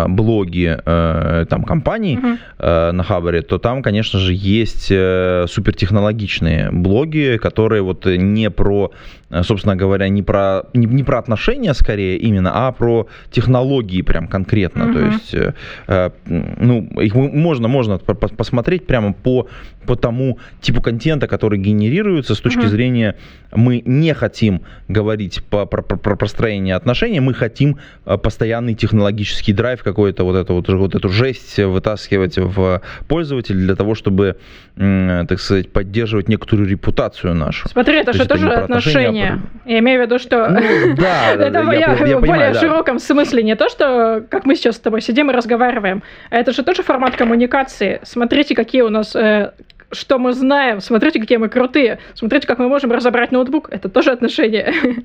блоги 0.09 0.79
э, 0.87 1.47
там 1.51 1.63
компаний 1.65 2.19
э, 2.59 2.93
на 2.93 3.03
Хабаре, 3.05 3.43
то 3.43 3.59
там, 3.59 3.83
конечно 3.83 4.19
же, 4.19 4.33
есть 4.33 4.89
э, 4.91 5.45
супертехнологичные 5.49 6.71
блоги, 6.71 7.39
которые 7.43 7.83
вот 7.83 8.07
не 8.07 8.51
про, 8.51 8.93
э, 9.31 9.43
собственно 9.43 9.77
говоря, 9.77 10.09
не 10.09 10.23
про, 10.23 10.63
не, 10.75 10.87
не 10.87 11.03
про 11.05 11.19
отношения 11.19 11.75
скорее 11.75 12.17
именно, 12.17 12.51
а 12.55 12.73
про 12.73 13.07
технологии 13.31 14.03
прям 14.03 14.27
конкретно. 14.29 14.85
То 14.93 14.99
Мгм. 14.99 15.11
есть, 15.13 15.35
э, 15.35 15.53
э, 15.89 16.11
ну, 16.59 16.89
их 17.01 17.15
можно, 17.15 17.69
можно 17.69 17.99
по- 17.99 18.15
по- 18.15 18.29
посмотреть 18.29 18.87
прямо 18.87 19.13
по, 19.13 19.47
по 19.87 19.97
тому 19.97 20.39
типу 20.61 20.81
контента, 20.81 21.27
который 21.27 21.59
генерируется 21.59 22.35
с 22.35 22.41
точки 22.41 22.61
Мгм. 22.61 22.69
зрения 22.69 23.15
мы 23.57 23.83
не 23.85 24.15
хотим 24.15 24.61
говорить 24.89 25.43
по- 25.51 25.67
про, 25.67 25.83
про- 25.83 25.97
про 25.99 26.17
построение 26.17 26.75
отношений, 26.77 27.21
мы 27.21 27.35
хотим 27.35 27.77
э, 28.07 28.17
постоянный 28.19 28.75
технологический 28.75 29.53
драйв, 29.53 29.74
какой-то 29.83 30.25
вот 30.25 30.37
эту, 30.37 30.55
вот, 30.55 30.69
вот 30.69 30.95
эту 30.95 31.09
жесть 31.09 31.59
вытаскивать 31.59 32.39
в 32.39 32.83
пользователя 33.09 33.57
для 33.57 33.77
того, 33.77 33.95
чтобы, 33.95 34.37
так 34.77 35.41
сказать, 35.41 35.71
поддерживать 35.71 36.29
некоторую 36.29 36.69
репутацию 36.69 37.35
нашу. 37.35 37.69
Смотри, 37.69 37.99
это 37.99 38.13
То 38.13 38.19
же 38.19 38.25
это 38.25 38.35
тоже 38.35 38.45
не 38.45 38.51
про 38.51 38.61
отношения, 38.65 39.07
а 39.07 39.35
отношения. 39.35 39.43
Я 39.67 39.79
имею 39.81 40.01
в 40.01 40.07
виду, 40.07 40.19
что... 40.19 40.49
Ну, 40.49 40.95
да, 40.97 41.33
Это 41.35 41.51
да, 41.51 41.73
я, 41.73 41.73
я, 41.73 41.79
я 41.79 41.95
в 41.95 41.99
более 41.99 42.21
понимаю, 42.21 42.55
да. 42.55 42.61
широком 42.61 42.99
смысле 42.99 43.43
не 43.43 43.57
то, 43.57 43.69
что 43.69 44.25
как 44.29 44.47
мы 44.47 44.57
сейчас 44.57 44.77
с 44.77 44.81
тобой 44.81 45.01
сидим 45.01 45.31
и 45.31 45.35
разговариваем, 45.35 46.03
а 46.31 46.37
это 46.37 46.53
же 46.53 46.63
тоже 46.63 46.83
формат 46.83 47.17
коммуникации. 47.17 48.01
Смотрите, 48.03 48.55
какие 48.55 48.83
у 48.83 48.91
нас 48.91 49.15
э, 49.17 49.53
что 49.95 50.19
мы 50.19 50.33
знаем, 50.33 50.81
смотрите, 50.81 51.21
какие 51.21 51.39
мы 51.39 51.49
крутые, 51.49 51.99
смотрите, 52.15 52.47
как 52.47 52.59
мы 52.59 52.69
можем 52.69 52.93
разобрать 52.93 53.33
ноутбук, 53.33 53.69
это 53.71 53.89
тоже 53.89 54.11
отношения. 54.11 54.73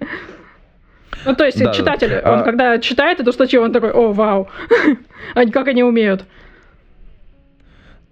Ну, 1.26 1.36
то 1.36 1.46
есть 1.46 1.60
Да, 1.60 1.66
да. 1.66 1.74
читатель, 1.74 2.14
он 2.26 2.40
А- 2.40 2.44
когда 2.44 2.78
читает 2.80 3.20
эту 3.20 3.32
статью, 3.34 3.62
он 3.62 3.72
такой, 3.74 3.92
о, 3.92 4.14
вау, 4.14 4.48
Они- 5.36 5.52
как 5.52 5.68
они 5.68 5.84
умеют. 5.84 6.26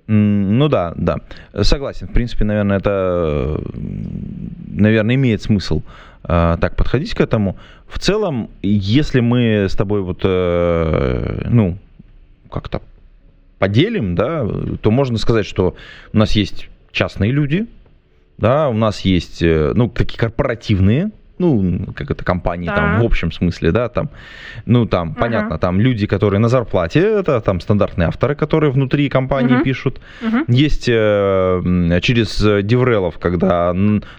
Ну 0.09 0.69
да, 0.69 0.93
да. 0.95 1.17
Согласен. 1.63 2.07
В 2.07 2.13
принципе, 2.13 2.45
наверное, 2.45 2.77
это, 2.77 3.59
наверное, 4.67 5.15
имеет 5.15 5.41
смысл 5.41 5.81
э, 6.23 6.57
так 6.61 6.75
подходить 6.77 7.13
к 7.13 7.19
этому. 7.21 7.57
В 7.87 7.99
целом, 7.99 8.49
если 8.61 9.19
мы 9.19 9.65
с 9.69 9.75
тобой 9.75 10.01
вот, 10.01 10.21
э, 10.23 11.41
ну, 11.49 11.77
как-то 12.51 12.81
поделим, 13.59 14.15
да, 14.15 14.45
то 14.81 14.91
можно 14.91 15.17
сказать, 15.17 15.45
что 15.45 15.75
у 16.13 16.17
нас 16.17 16.31
есть 16.33 16.69
частные 16.91 17.31
люди, 17.31 17.65
да, 18.37 18.69
у 18.69 18.73
нас 18.73 19.01
есть, 19.01 19.41
э, 19.41 19.73
ну, 19.75 19.89
такие 19.89 20.17
корпоративные, 20.19 21.11
ну, 21.39 21.85
как 21.95 22.11
это, 22.11 22.23
компании 22.23 22.67
там 22.67 22.93
Так. 22.93 23.01
в 23.01 23.05
общем 23.05 23.31
смысле, 23.31 23.71
да, 23.71 23.89
там, 23.89 24.09
ну, 24.65 24.85
там, 24.85 25.09
Ага. 25.11 25.19
понятно, 25.19 25.57
там 25.57 25.79
люди, 25.79 26.07
которые 26.07 26.39
на 26.39 26.49
зарплате, 26.49 26.99
это 26.99 27.39
там 27.41 27.59
стандартные 27.59 28.07
авторы, 28.07 28.35
которые 28.35 28.71
внутри 28.71 29.09
компании 29.09 29.55
Мгм. 29.55 29.63
пишут. 29.63 30.01
Мгм. 30.21 30.45
Есть 30.47 30.87
э, 30.89 31.99
через 32.01 32.43
э, 32.43 32.61
деврелов, 32.63 33.19
когда 33.19 33.73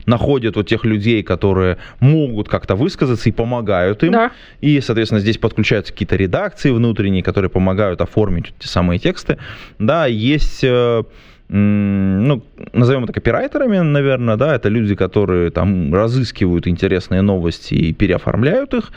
находят 0.06 0.56
вот 0.56 0.66
тех 0.68 0.84
людей, 0.84 1.22
которые 1.22 1.78
могут 2.00 2.48
как-то 2.48 2.74
высказаться 2.76 3.28
и 3.28 3.32
помогают 3.32 4.02
им. 4.04 4.12
Да. 4.12 4.30
И, 4.60 4.80
соответственно, 4.80 5.20
здесь 5.20 5.38
подключаются 5.38 5.92
какие-то 5.92 6.16
редакции 6.16 6.70
внутренние, 6.70 7.22
которые 7.22 7.50
помогают 7.50 8.00
оформить 8.00 8.52
те 8.58 8.68
самые 8.68 8.98
тексты. 8.98 9.38
Да, 9.78 10.06
есть, 10.06 10.62
э, 10.64 11.02
ну, 11.50 12.42
назовем 12.72 13.04
это 13.04 13.12
копирайтерами, 13.14 13.78
наверное, 13.78 14.36
да, 14.36 14.54
это 14.54 14.68
люди, 14.68 14.94
которые 14.94 15.50
там 15.50 15.94
разыскивают 15.94 16.66
интересные 16.66 17.22
новости 17.22 17.74
и 17.74 17.92
переоформляют 17.94 18.74
их. 18.74 18.92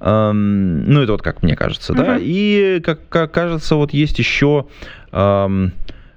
Эм, 0.00 0.84
Ну, 0.90 1.02
это 1.02 1.12
вот 1.12 1.22
как 1.22 1.42
мне 1.42 1.56
кажется, 1.56 1.94
да. 1.94 2.14
Мгм. 2.14 2.18
И, 2.22 2.80
как, 2.84 3.08
как 3.08 3.32
кажется, 3.32 3.76
вот 3.76 3.92
есть 3.92 4.18
еще 4.18 4.66
эм, 5.12 5.72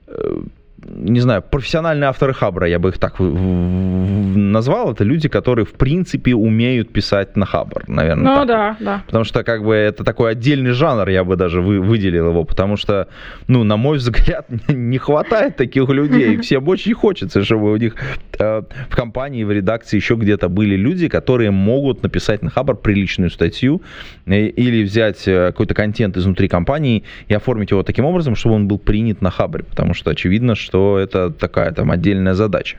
э, 0.08 0.42
не 0.88 1.20
знаю, 1.20 1.42
профессиональные 1.42 2.10
авторы 2.10 2.34
Хабра, 2.34 2.68
я 2.68 2.80
бы 2.80 2.90
их 2.90 2.98
так 2.98 3.16
назвал, 3.20 4.92
это 4.92 5.04
люди, 5.04 5.30
которые, 5.30 5.66
в 5.66 5.74
принципе, 5.74 6.36
умеют 6.36 6.92
писать 6.92 7.36
на 7.36 7.46
Хабр, 7.46 7.84
наверное. 7.88 8.24
Ну 8.24 8.36
так. 8.36 8.48
да, 8.48 8.78
да. 8.80 9.04
Потому 9.06 9.24
что, 9.24 9.44
как 9.44 9.64
бы, 9.64 9.74
это 9.74 10.04
такой 10.04 10.32
отдельный 10.32 10.72
жанр, 10.72 11.10
я 11.10 11.24
бы 11.24 11.36
даже 11.36 11.62
вы, 11.62 11.80
выделил 11.80 12.30
его, 12.30 12.44
потому 12.44 12.78
что, 12.78 13.08
ну, 13.48 13.64
на 13.64 13.78
мой 13.78 13.98
взгляд, 13.98 14.48
не 14.68 14.98
хватает 14.98 15.56
таких 15.56 15.90
людей. 15.90 16.38
Всем 16.42 16.68
очень 16.68 16.94
хочется, 16.94 17.44
чтобы 17.44 17.72
у 17.72 17.78
них 17.78 17.96
э, 18.38 18.62
в 18.90 18.96
компании, 18.96 19.44
в 19.44 19.52
редакции 19.52 19.98
еще 19.98 20.16
где-то 20.16 20.50
были 20.50 20.76
люди, 20.76 21.08
которые 21.08 21.52
могут 21.52 22.04
написать 22.04 22.44
на 22.44 22.50
Хабр 22.50 22.76
приличную 22.76 23.32
статью 23.32 23.82
э, 24.26 24.48
или 24.48 24.84
взять 24.84 25.28
э, 25.28 25.48
какой-то 25.48 25.74
контент 25.74 26.18
изнутри 26.18 26.48
компании 26.48 27.04
и 27.28 27.34
оформить 27.34 27.72
его 27.72 27.84
таким 27.84 28.06
образом, 28.06 28.36
чтобы 28.36 28.56
он 28.56 28.68
был 28.68 28.78
принят 28.78 29.22
на 29.22 29.32
Хабре, 29.32 29.64
потому 29.64 29.94
что 29.94 30.12
очевидно, 30.12 30.56
что 30.56 30.69
это 30.74 31.32
такая 31.32 31.72
там 31.72 31.92
отдельная 31.92 32.34
задача. 32.34 32.78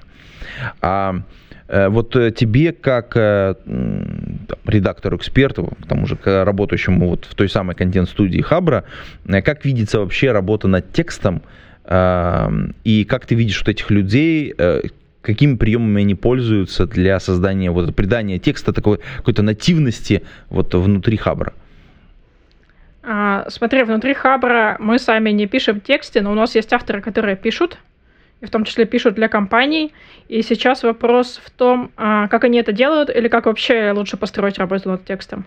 А 0.81 1.23
э, 1.69 1.89
вот 1.89 2.17
э, 2.17 2.31
тебе, 2.33 2.73
как 2.73 3.17
э, 3.17 3.55
там, 3.65 4.59
редактору-эксперту, 4.67 5.73
к 5.83 5.87
тому 5.87 6.07
же 6.07 6.19
работающему 6.25 7.09
вот 7.09 7.25
в 7.25 7.35
той 7.35 7.49
самой 7.49 7.75
контент-студии 7.75 8.41
Хабра, 8.41 8.85
как 9.27 9.65
видится 9.65 10.01
вообще 10.01 10.33
работа 10.33 10.69
над 10.69 10.93
текстом, 10.93 11.43
э, 11.85 12.51
и 12.85 13.05
как 13.05 13.27
ты 13.27 13.35
видишь 13.35 13.61
вот 13.61 13.69
этих 13.69 13.91
людей, 13.91 14.55
какими 15.23 15.57
приемами 15.57 16.03
они 16.03 16.15
пользуются 16.15 16.87
для 16.87 17.21
создания 17.21 17.71
вот 17.71 17.95
придания 17.95 18.39
текста 18.39 18.73
такой 18.73 19.01
какой-то 19.19 19.43
нативности 19.43 20.23
вот 20.49 20.75
внутри 20.75 21.17
Хабра? 21.17 21.53
А, 23.03 23.49
смотри, 23.49 23.83
внутри 23.83 24.15
Хабра 24.15 24.77
мы 24.79 24.99
сами 24.99 25.31
не 25.31 25.47
пишем 25.47 25.81
тексты, 25.81 26.21
но 26.21 26.33
у 26.33 26.35
нас 26.35 26.55
есть 26.55 26.73
авторы, 26.73 27.01
которые 27.01 27.37
пишут, 27.37 27.79
и 28.41 28.47
в 28.47 28.51
том 28.51 28.65
числе 28.65 28.85
пишут 28.85 29.15
для 29.15 29.29
компаний. 29.29 29.93
И 30.29 30.43
сейчас 30.43 30.83
вопрос 30.83 31.41
в 31.43 31.51
том, 31.51 31.93
а, 31.97 32.29
как 32.29 32.45
они 32.45 32.59
это 32.59 32.73
делают, 32.73 33.11
или 33.11 33.29
как 33.29 33.47
вообще 33.47 33.93
лучше 33.93 34.17
построить 34.17 34.59
работу 34.59 34.91
над 34.91 35.05
текстом. 35.05 35.47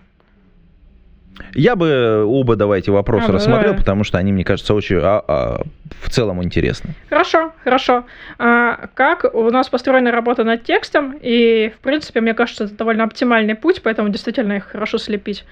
Я 1.54 1.76
бы 1.76 2.24
оба 2.26 2.56
давайте 2.56 2.90
вопросы 2.90 3.28
А, 3.28 3.32
рассмотрел, 3.32 3.70
давай. 3.70 3.78
потому 3.78 4.04
что 4.04 4.18
они, 4.18 4.32
мне 4.32 4.44
кажется, 4.44 4.74
очень 4.74 4.98
а, 5.02 5.24
а, 5.26 5.62
в 6.00 6.10
целом 6.10 6.42
интересны. 6.42 6.94
Хорошо, 7.08 7.52
хорошо. 7.62 8.04
А, 8.38 8.88
как 8.94 9.24
у 9.34 9.50
нас 9.50 9.68
построена 9.68 10.10
работа 10.10 10.44
над 10.44 10.64
текстом, 10.64 11.16
и, 11.20 11.72
в 11.76 11.82
принципе, 11.82 12.20
мне 12.20 12.34
кажется, 12.34 12.64
это 12.64 12.74
довольно 12.74 13.04
оптимальный 13.04 13.54
путь, 13.54 13.82
поэтому 13.82 14.08
действительно 14.08 14.54
их 14.54 14.66
хорошо 14.66 14.98
слепить. 14.98 15.44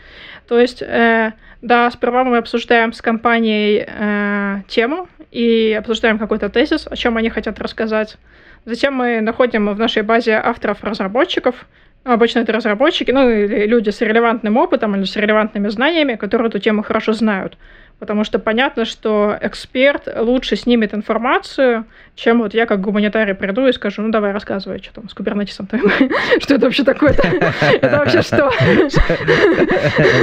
То 0.49 0.59
есть, 0.59 0.83
э, 0.83 1.33
да, 1.63 1.91
сперва 1.91 2.25
мы 2.25 2.39
обсуждаем 2.39 2.93
с 2.93 3.01
компанией 3.01 3.85
э, 3.87 4.63
тему 4.69 5.09
и 5.31 5.77
обсуждаем 5.79 6.19
какой-то 6.19 6.49
тезис, 6.49 6.87
о 6.91 6.97
чем 6.97 7.17
они 7.17 7.31
хотят 7.31 7.59
рассказать. 7.61 8.19
Затем 8.65 8.95
мы 8.95 9.21
находим 9.21 9.69
в 9.75 9.79
нашей 9.79 10.03
базе 10.03 10.35
авторов-разработчиков, 10.35 11.67
Обычно 12.05 12.41
это 12.41 12.53
разработчики, 12.53 13.13
ну 13.13 13.31
или 13.31 13.67
люди 13.67 13.91
с 13.91 14.01
релевантным 14.01 14.57
опытом 14.57 14.97
или 14.97 15.05
с 15.05 15.15
релевантными 15.15 15.69
знаниями, 15.69 16.17
которые 16.17 16.49
эту 16.49 16.59
тему 16.59 16.83
хорошо 16.83 17.13
знают. 17.13 17.57
Потому 18.03 18.25
что 18.25 18.41
понятно, 18.41 18.85
что 18.85 19.39
эксперт 19.41 20.09
лучше 20.17 20.57
снимет 20.57 20.93
информацию, 20.93 21.85
чем 22.17 22.41
вот 22.41 22.53
я 22.53 22.67
как 22.67 22.81
гуманитарий 22.81 23.33
приду 23.33 23.69
и 23.69 23.73
скажу, 23.73 24.03
ну 24.03 24.11
давай 24.11 24.33
рассказывай, 24.33 24.83
что 24.83 24.95
там 24.95 25.09
с 25.09 25.15
кубернетисом 25.15 25.69
твоим, 25.69 25.89
что 26.41 26.57
это 26.57 26.65
вообще 26.65 26.83
такое 26.83 27.13
Это 27.81 27.99
вообще 27.99 28.23
что? 28.23 28.39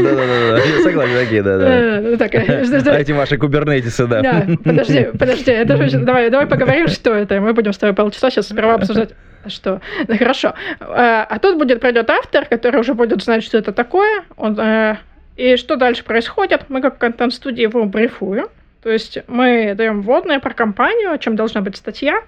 Да-да-да, 0.03 0.57
я 0.62 0.83
согласен, 0.83 1.13
такие, 1.13 1.41
да-да. 1.41 1.69
Э, 1.69 2.01
ну 2.01 2.17
э, 2.19 2.91
А 2.91 3.00
Эти 3.00 3.13
ваши 3.13 3.38
кубернетисы, 3.38 4.07
да. 4.07 4.21
Да, 4.24 4.45
подожди, 4.62 5.07
подожди, 5.17 5.63
давай, 6.00 6.29
давай 6.29 6.48
поговорим, 6.48 6.89
что 6.89 7.13
это. 7.13 7.36
и 7.36 7.39
Мы 7.39 7.53
будем 7.53 7.71
с 7.71 7.77
тобой 7.77 7.95
полчаса 7.95 8.29
сейчас 8.29 8.50
сперва 8.50 8.74
обсуждать. 8.74 9.12
Что? 9.48 9.79
Ну, 10.05 10.17
хорошо. 10.17 10.53
А 10.81 11.24
а 11.24 11.39
тут 11.39 11.57
будет 11.57 11.79
придет 11.79 12.09
автор, 12.09 12.43
который 12.43 12.81
уже 12.81 12.93
будет 12.93 13.24
знать, 13.24 13.41
что 13.45 13.57
это 13.57 13.71
такое. 13.71 14.24
Он, 14.36 14.59
э, 14.59 14.98
и 15.39 15.55
что 15.55 15.77
дальше 15.77 16.03
происходит? 16.03 16.65
Мы 16.69 16.81
как 16.81 16.98
контент-студия 16.98 17.63
его 17.63 17.86
брифуем. 17.86 18.48
То 18.84 18.89
есть 18.89 19.19
мы 19.27 19.74
даем 19.74 20.01
вводное 20.01 20.39
про 20.39 20.53
компанию, 20.53 21.12
о 21.12 21.17
чем 21.17 21.36
должна 21.36 21.62
быть 21.62 21.77
статья. 21.77 22.22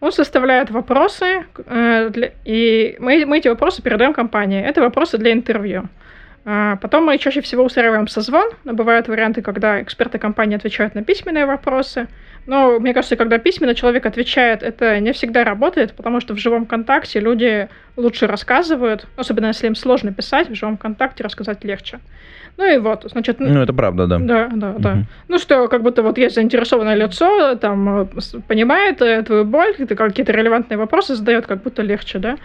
Он 0.00 0.12
составляет 0.12 0.70
вопросы, 0.70 1.44
э, 1.66 2.10
для- 2.10 2.32
и 2.44 2.96
мы, 2.98 3.24
мы 3.24 3.38
эти 3.38 3.48
вопросы 3.48 3.82
передаем 3.82 4.12
компании. 4.12 4.62
Это 4.62 4.82
вопросы 4.82 5.16
для 5.16 5.32
интервью. 5.32 5.88
А, 6.44 6.76
Потом 6.76 7.04
мы 7.04 7.18
чаще 7.18 7.40
всего 7.40 7.62
устраиваем 7.64 8.08
созвон, 8.08 8.50
но 8.64 8.72
бывают 8.72 9.08
варианты, 9.08 9.42
когда 9.42 9.80
эксперты 9.80 10.18
компании 10.18 10.56
отвечают 10.56 10.94
на 10.94 11.04
письменные 11.04 11.46
вопросы. 11.46 12.08
Но 12.46 12.80
мне 12.80 12.92
кажется, 12.92 13.14
когда 13.16 13.38
письменно 13.38 13.74
человек 13.76 14.04
отвечает, 14.04 14.64
это 14.64 14.98
не 14.98 15.12
всегда 15.12 15.44
работает, 15.44 15.94
потому 15.94 16.20
что 16.20 16.34
в 16.34 16.38
живом 16.38 16.66
контакте 16.66 17.20
люди 17.20 17.68
лучше 17.96 18.26
рассказывают, 18.26 19.06
особенно 19.16 19.46
если 19.46 19.68
им 19.68 19.76
сложно 19.76 20.12
писать, 20.12 20.48
в 20.48 20.54
живом 20.54 20.76
контакте 20.76 21.22
рассказать 21.22 21.62
легче. 21.62 22.00
Ну 22.56 22.74
и 22.74 22.78
вот, 22.78 23.04
значит, 23.10 23.40
Ну, 23.40 23.62
это 23.62 23.72
правда, 23.72 24.06
да. 24.06 24.18
да, 24.18 24.48
да, 24.52 24.74
да. 24.78 24.90
Мгм. 24.90 25.06
Ну 25.28 25.38
что, 25.38 25.68
как 25.68 25.82
будто 25.82 26.02
вот 26.02 26.18
есть 26.18 26.34
заинтересованное 26.34 26.94
лицо, 26.94 27.54
там 27.56 28.02
э, 28.02 28.06
понимает 28.46 29.00
э, 29.00 29.22
твою 29.22 29.44
боль, 29.44 29.74
ты 29.74 29.86
какие-то 29.94 30.32
релевантные 30.32 30.76
вопросы 30.78 31.14
задает, 31.14 31.46
как 31.46 31.62
будто 31.62 31.82
легче, 31.82 32.18
да. 32.18 32.36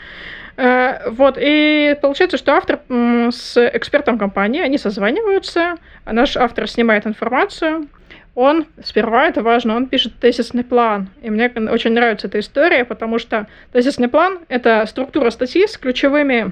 Э, 0.56 1.10
вот, 1.12 1.38
и 1.40 1.98
получается, 2.02 2.38
что 2.38 2.54
автор 2.54 2.80
с 2.90 3.58
экспертом 3.58 4.18
компании, 4.18 4.62
они 4.62 4.78
созваниваются, 4.78 5.76
наш 6.06 6.38
автор 6.38 6.68
снимает 6.68 7.06
информацию, 7.06 7.88
он 8.34 8.68
сперва, 8.84 9.28
это 9.28 9.42
важно, 9.42 9.76
он 9.76 9.88
пишет 9.88 10.14
тезисный 10.20 10.64
план. 10.64 11.10
И 11.24 11.30
мне 11.32 11.52
очень 11.72 11.92
нравится 11.92 12.28
эта 12.28 12.40
история, 12.40 12.86
потому 12.86 13.18
что 13.18 13.48
тезисный 13.74 14.10
план— 14.10 14.40
это 14.48 14.86
структура 14.86 15.32
статьи 15.32 15.66
с 15.66 15.76
ключевыми 15.76 16.52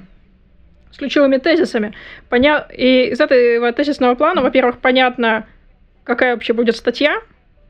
с 0.96 0.98
ключевыми 0.98 1.38
тезисами. 1.38 1.94
Поня... 2.30 2.66
И 2.74 3.10
из 3.12 3.20
этого 3.20 3.72
тезисного 3.74 4.16
плана, 4.16 4.42
во-первых, 4.42 4.78
понятно, 4.78 5.46
какая 6.06 6.34
вообще 6.34 6.54
будет 6.54 6.78
статья, 6.78 7.20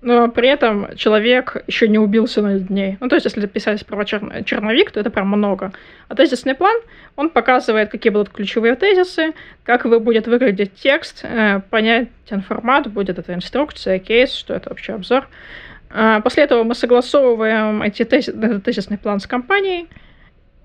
но 0.01 0.29
при 0.29 0.47
этом 0.47 0.95
человек 0.95 1.63
еще 1.65 1.87
не 1.87 1.97
убился 1.97 2.43
над 2.43 2.69
ней. 2.69 2.97
Ну, 2.99 3.09
то 3.09 3.15
есть, 3.15 3.25
если 3.25 3.47
писать 3.47 3.83
про 3.87 4.05
чер... 4.05 4.21
черновик, 4.43 4.91
то 4.91 4.99
это 4.99 5.09
прям 5.09 5.27
много. 5.27 5.71
А 6.07 6.15
тезисный 6.15 6.53
план, 6.53 6.75
он 7.15 7.31
показывает, 7.31 7.89
какие 7.89 8.11
будут 8.11 8.29
ключевые 8.29 8.75
тезисы, 8.75 9.33
как 9.63 9.85
вы 9.85 9.99
будет 9.99 10.27
выглядеть 10.27 10.75
текст, 10.75 11.21
э, 11.23 11.61
понятен 11.71 12.43
формат, 12.47 12.85
будет 12.91 13.17
это 13.17 13.33
инструкция, 13.33 13.97
кейс, 13.97 14.35
что 14.35 14.53
это 14.53 14.69
вообще 14.69 14.93
обзор. 14.93 15.27
А 15.89 16.21
после 16.21 16.43
этого 16.43 16.61
мы 16.61 16.75
согласовываем 16.75 17.81
эти 17.81 18.03
тез... 18.03 18.29
тезисный 18.63 18.99
план 18.99 19.19
с 19.19 19.25
компанией, 19.25 19.87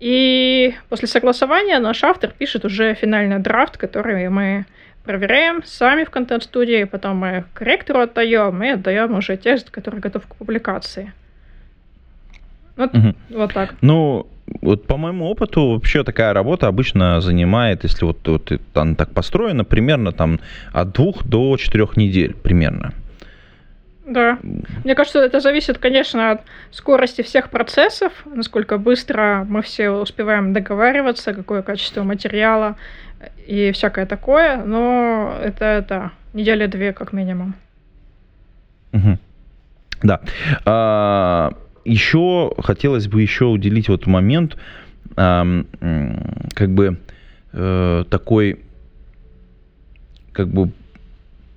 и 0.01 0.75
после 0.89 1.07
согласования 1.09 1.79
наш 1.79 2.03
автор 2.03 2.31
пишет 2.37 2.65
уже 2.65 2.95
финальный 2.95 3.39
драфт, 3.39 3.77
который 3.77 4.29
мы 4.31 4.65
проверяем 5.05 5.63
сами 5.65 6.05
в 6.05 6.11
контент-студии, 6.11 6.85
потом 6.85 7.19
мы 7.19 7.45
корректору 7.53 8.01
отдаем 8.01 8.63
и 8.63 8.69
отдаем 8.69 9.15
уже 9.15 9.37
текст, 9.37 9.71
который 9.71 10.01
готов 10.01 10.27
к 10.27 10.35
публикации. 10.37 11.13
Вот, 12.77 12.95
угу. 12.95 13.15
вот 13.31 13.53
так. 13.53 13.75
Ну, 13.83 14.27
вот 14.63 14.87
по 14.87 14.97
моему 14.97 15.27
опыту 15.27 15.73
вообще 15.73 16.03
такая 16.03 16.33
работа 16.33 16.67
обычно 16.67 17.21
занимает, 17.21 17.85
если 17.85 18.05
вот, 18.05 18.27
вот 18.27 18.53
там 18.73 18.95
так 18.95 19.11
построено, 19.13 19.65
примерно 19.65 20.13
там 20.13 20.41
от 20.73 20.93
двух 20.93 21.25
до 21.25 21.57
четырех 21.57 21.97
недель 21.97 22.35
примерно. 22.35 22.95
Да. 24.11 24.39
Мне 24.85 24.97
кажется, 24.97 25.21
это 25.21 25.39
зависит, 25.39 25.79
конечно, 25.79 26.33
от 26.33 26.41
скорости 26.73 27.23
всех 27.23 27.49
процессов, 27.49 28.13
насколько 28.25 28.77
быстро 28.77 29.47
мы 29.49 29.63
все 29.63 29.91
успеваем 29.91 30.53
договариваться, 30.53 31.33
какое 31.33 31.63
качество 31.63 32.03
материала 32.03 32.75
и 33.47 33.71
всякое 33.71 34.07
такое, 34.07 34.65
но 34.65 35.39
это, 35.41 35.65
это 35.65 36.11
недели 36.33 36.67
две 36.67 36.93
как 36.93 37.13
минимум. 37.13 37.55
Угу. 38.93 39.19
Да. 40.03 40.21
А, 40.65 41.53
еще 41.85 42.53
хотелось 42.59 43.07
бы 43.07 43.23
еще 43.23 43.45
уделить 43.45 43.89
вот 43.89 44.07
момент, 44.07 44.57
а, 45.17 45.47
как 46.55 46.71
бы 46.71 46.99
а, 47.53 48.03
такой 48.05 48.59
как 50.33 50.49
бы 50.49 50.73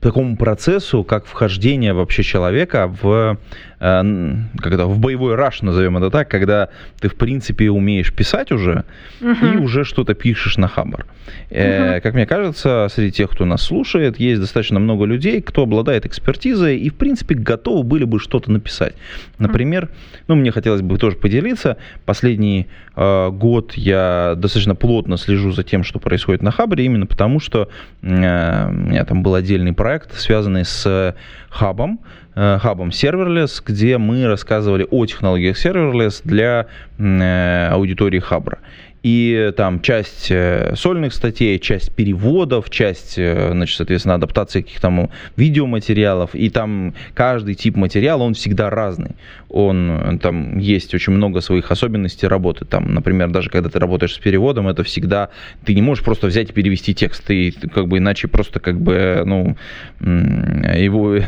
такому 0.03 0.37
процессу, 0.37 1.03
как 1.03 1.25
вхождение 1.25 1.93
вообще 1.93 2.21
человека 2.23 2.93
в, 3.01 3.37
когда, 3.83 4.85
в 4.85 4.97
боевой 4.97 5.35
раш, 5.35 5.61
назовем 5.61 5.97
это 5.97 6.09
так, 6.09 6.29
когда 6.29 6.69
ты, 7.01 7.09
в 7.09 7.15
принципе, 7.15 7.69
умеешь 7.69 8.13
писать 8.13 8.51
уже 8.51 8.85
uh-huh. 9.19 9.55
и 9.55 9.57
уже 9.57 9.83
что-то 9.83 10.13
пишешь 10.13 10.55
на 10.55 10.69
хабар. 10.69 11.05
Uh-huh. 11.49 11.99
Как 11.99 12.13
мне 12.13 12.25
кажется, 12.25 12.87
среди 12.89 13.11
тех, 13.11 13.29
кто 13.29 13.43
нас 13.43 13.61
слушает, 13.61 14.19
есть 14.19 14.39
достаточно 14.39 14.79
много 14.79 15.03
людей, 15.03 15.41
кто 15.41 15.63
обладает 15.63 16.05
экспертизой 16.05 16.77
и, 16.77 16.89
в 16.89 16.95
принципе, 16.95 17.35
готовы 17.35 17.83
были 17.83 18.05
бы 18.05 18.19
что-то 18.19 18.51
написать. 18.51 18.93
Например, 19.37 19.89
ну, 20.27 20.35
мне 20.35 20.51
хотелось 20.51 20.81
бы 20.81 20.97
тоже 20.97 21.17
поделиться. 21.17 21.75
Последний 22.05 22.67
э, 22.95 23.29
год 23.31 23.73
я 23.73 24.35
достаточно 24.37 24.75
плотно 24.75 25.17
слежу 25.17 25.51
за 25.51 25.63
тем, 25.63 25.83
что 25.83 25.99
происходит 25.99 26.41
на 26.41 26.51
хабаре, 26.51 26.85
именно 26.85 27.05
потому 27.05 27.41
что 27.41 27.67
э, 28.01 28.05
у 28.05 28.71
меня 28.71 29.03
там 29.03 29.23
был 29.23 29.35
отдельный 29.35 29.73
проект, 29.73 30.13
связанный 30.15 30.63
с 30.63 31.15
хабом, 31.49 31.99
э, 32.01 32.22
хабом 32.35 32.89
Serverless, 32.89 33.61
где 33.65 33.97
мы 33.97 34.27
рассказывали 34.27 34.87
о 34.89 35.05
технологиях 35.05 35.55
Serverless 35.63 36.21
для 36.23 36.67
э, 36.97 37.67
аудитории 37.69 38.19
Хабра. 38.19 38.59
И 39.03 39.51
там 39.57 39.81
часть 39.81 40.31
э, 40.31 40.73
сольных 40.75 41.13
статей, 41.13 41.59
часть 41.59 41.93
переводов, 41.93 42.69
часть, 42.69 43.15
значит, 43.15 43.77
соответственно, 43.77 44.15
адаптации 44.15 44.61
каких-то 44.61 45.09
видеоматериалов. 45.35 46.33
И 46.33 46.49
там 46.49 46.93
каждый 47.13 47.55
тип 47.55 47.75
материала, 47.75 48.23
он 48.23 48.33
всегда 48.33 48.69
разный 48.69 49.15
он, 49.53 50.19
там 50.19 50.57
есть 50.57 50.95
очень 50.95 51.13
много 51.13 51.39
своих 51.39 51.71
особенностей 51.71 52.25
работы. 52.25 52.65
Там, 52.65 52.91
например, 52.91 53.29
даже 53.29 53.51
когда 53.51 53.69
ты 53.69 53.77
работаешь 53.77 54.15
с 54.15 54.17
переводом, 54.17 54.67
это 54.67 54.83
всегда, 54.83 55.29
ты 55.63 55.75
не 55.75 55.81
можешь 55.83 56.03
просто 56.03 56.25
взять 56.25 56.49
и 56.49 56.53
перевести 56.53 56.95
текст, 56.95 57.29
и 57.29 57.51
как 57.51 57.87
бы 57.87 57.99
иначе 57.99 58.27
просто 58.27 58.59
как 58.59 58.81
бы, 58.81 59.21
ну, 59.25 59.55
его 60.01 61.19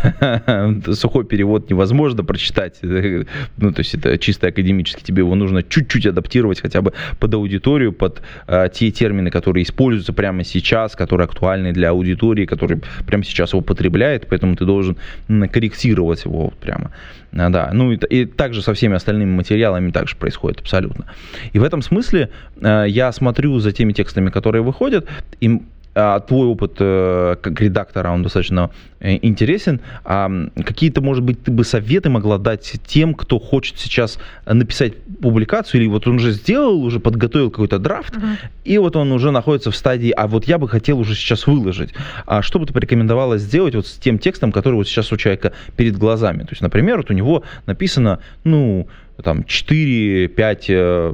сухой 0.95 1.25
перевод 1.25 1.69
невозможно 1.69 2.23
прочитать. 2.23 2.79
Ну, 3.57 3.71
то 3.71 3.81
есть 3.81 3.93
это 3.93 4.17
чисто 4.17 4.47
академически, 4.47 5.03
тебе 5.03 5.19
его 5.19 5.35
нужно 5.35 5.61
чуть-чуть 5.61 6.05
адаптировать 6.05 6.61
хотя 6.61 6.81
бы 6.81 6.93
под 7.19 7.33
аудиторию, 7.33 7.64
под 7.65 8.21
а, 8.47 8.69
те 8.69 8.91
термины, 8.91 9.29
которые 9.31 9.63
используются 9.63 10.13
прямо 10.13 10.43
сейчас, 10.43 10.95
которые 10.95 11.25
актуальны 11.25 11.73
для 11.73 11.89
аудитории, 11.89 12.45
которые 12.45 12.81
прямо 13.05 13.23
сейчас 13.23 13.53
его 13.53 13.61
потребляет, 13.61 14.27
поэтому 14.27 14.55
ты 14.55 14.65
должен 14.65 14.97
корректировать 15.27 16.25
его 16.25 16.53
прямо. 16.61 16.91
Да, 17.31 17.69
ну 17.73 17.91
и, 17.91 17.97
и 17.97 18.25
также 18.25 18.61
со 18.61 18.73
всеми 18.73 18.95
остальными 18.95 19.31
материалами 19.31 19.91
также 19.91 20.15
происходит 20.15 20.61
абсолютно. 20.61 21.05
И 21.51 21.59
в 21.59 21.63
этом 21.63 21.81
смысле 21.81 22.29
э, 22.61 22.85
я 22.87 23.11
смотрю 23.11 23.59
за 23.59 23.73
теми 23.73 23.91
текстами, 23.91 24.29
которые 24.29 24.61
выходят, 24.61 25.05
и 25.41 25.61
а, 25.97 26.19
твой 26.19 26.47
опыт 26.47 26.75
э, 26.79 27.37
как 27.41 27.61
редактора, 27.61 28.11
он 28.11 28.21
достаточно 28.21 28.69
э, 28.99 29.17
интересен. 29.21 29.79
А 30.03 30.29
какие-то, 30.65 30.99
может 30.99 31.23
быть, 31.23 31.41
ты 31.41 31.51
бы 31.51 31.63
советы 31.63 32.09
могла 32.09 32.37
дать 32.37 32.73
тем, 32.85 33.13
кто 33.13 33.39
хочет 33.39 33.79
сейчас 33.79 34.19
написать 34.45 34.93
публикацию, 35.21 35.81
или 35.81 35.87
вот 35.87 36.05
он 36.05 36.15
уже 36.15 36.31
сделал, 36.31 36.83
уже 36.83 36.99
подготовил 36.99 37.49
какой-то 37.49 37.79
драфт, 37.79 38.13
uh-huh. 38.13 38.35
и 38.65 38.77
вот 38.77 38.97
он 38.97 39.13
уже 39.13 39.31
находится 39.31 39.71
в 39.71 39.75
стадии, 39.75 40.11
а 40.11 40.27
вот 40.27 40.45
я 40.45 40.57
бы 40.57 40.67
хотел 40.67 40.99
уже 40.99 41.15
сейчас 41.15 41.47
выложить. 41.47 41.93
А 42.25 42.41
что 42.41 42.59
бы 42.59 42.65
ты 42.65 42.73
порекомендовала 42.73 43.37
сделать 43.37 43.75
вот 43.75 43.87
с 43.87 43.93
тем 43.93 44.19
текстом, 44.19 44.51
который 44.51 44.75
вот 44.75 44.89
сейчас 44.89 45.13
у 45.13 45.17
человека 45.17 45.53
перед 45.77 45.97
глазами? 45.97 46.39
То 46.39 46.49
есть, 46.51 46.61
например, 46.61 46.97
вот 46.97 47.09
у 47.09 47.13
него 47.13 47.43
написано, 47.67 48.19
ну, 48.43 48.89
там 49.23 49.41
4-5 49.41 50.65
э, 50.67 51.13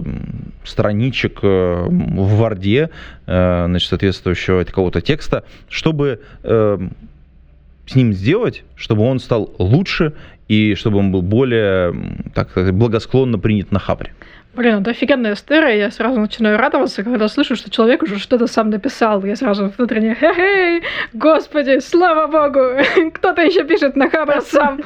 страничек 0.64 1.40
э, 1.44 1.86
в 1.88 2.38
Варде, 2.38 2.90
э, 3.28 3.66
значит, 3.68 3.90
соответствующего 3.90 4.64
какого-то 4.64 5.02
текста, 5.02 5.44
чтобы 5.70 6.20
с 6.44 7.96
ним 7.96 8.14
сделать, 8.14 8.64
чтобы 8.76 9.04
он 9.04 9.20
стал 9.20 9.54
лучше 9.58 10.14
и 10.48 10.76
чтобы 10.76 11.00
он 11.00 11.12
был 11.12 11.22
более 11.22 11.94
так 12.34 12.74
благосклонно 12.74 13.38
принят 13.40 13.72
на 13.72 13.80
Хабре. 13.80 14.14
Блин, 14.54 14.82
это 14.82 14.92
офигенная 14.92 15.34
история. 15.34 15.80
Я 15.80 15.92
сразу 15.92 16.20
начинаю 16.20 16.58
радоваться, 16.58 17.04
когда 17.04 17.30
слышу, 17.30 17.56
что 17.56 17.72
человек 17.72 18.04
уже 18.04 18.20
что-то 18.20 18.48
сам 18.48 18.70
написал. 18.70 19.24
Я 19.24 19.38
сразу 19.38 19.72
внутренне, 19.78 20.14
хе-хей, 20.14 20.84
господи, 21.14 21.80
слава 21.80 22.28
богу, 22.28 22.82
кто-то 23.14 23.42
еще 23.42 23.64
пишет 23.64 23.96
на 23.96 24.10
Хабр 24.10 24.42
сам. 24.42 24.82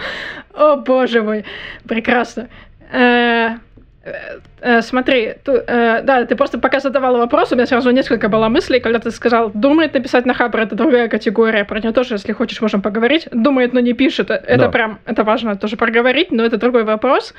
О, 0.53 0.75
боже 0.77 1.23
мой, 1.23 1.45
прекрасно. 1.87 2.47
Э, 2.95 3.57
э, 4.03 4.39
э, 4.61 4.81
смотри, 4.81 5.33
ту, 5.43 5.51
э, 5.51 6.01
да, 6.03 6.25
ты 6.25 6.35
просто 6.35 6.59
пока 6.59 6.79
задавала 6.79 7.17
вопрос, 7.17 7.51
у 7.51 7.55
меня 7.55 7.67
сразу 7.67 7.91
несколько 7.91 8.29
было 8.29 8.47
мыслей, 8.47 8.79
когда 8.79 8.99
ты 8.99 9.11
сказал, 9.11 9.51
думает 9.53 9.93
написать 9.93 10.25
на 10.25 10.33
Хабр, 10.33 10.59
это 10.59 10.75
другая 10.75 11.09
категория, 11.09 11.65
про 11.65 11.79
нее 11.79 11.91
тоже, 11.91 12.13
если 12.15 12.33
хочешь, 12.33 12.61
можем 12.61 12.81
поговорить. 12.81 13.27
Думает, 13.31 13.73
но 13.73 13.81
не 13.81 13.93
пишет, 13.93 14.31
это 14.31 14.57
да. 14.57 14.69
прям, 14.69 14.99
это 15.05 15.23
важно 15.23 15.55
тоже 15.55 15.75
проговорить, 15.75 16.31
но 16.31 16.43
это 16.43 16.57
другой 16.57 16.83
вопрос. 16.83 17.33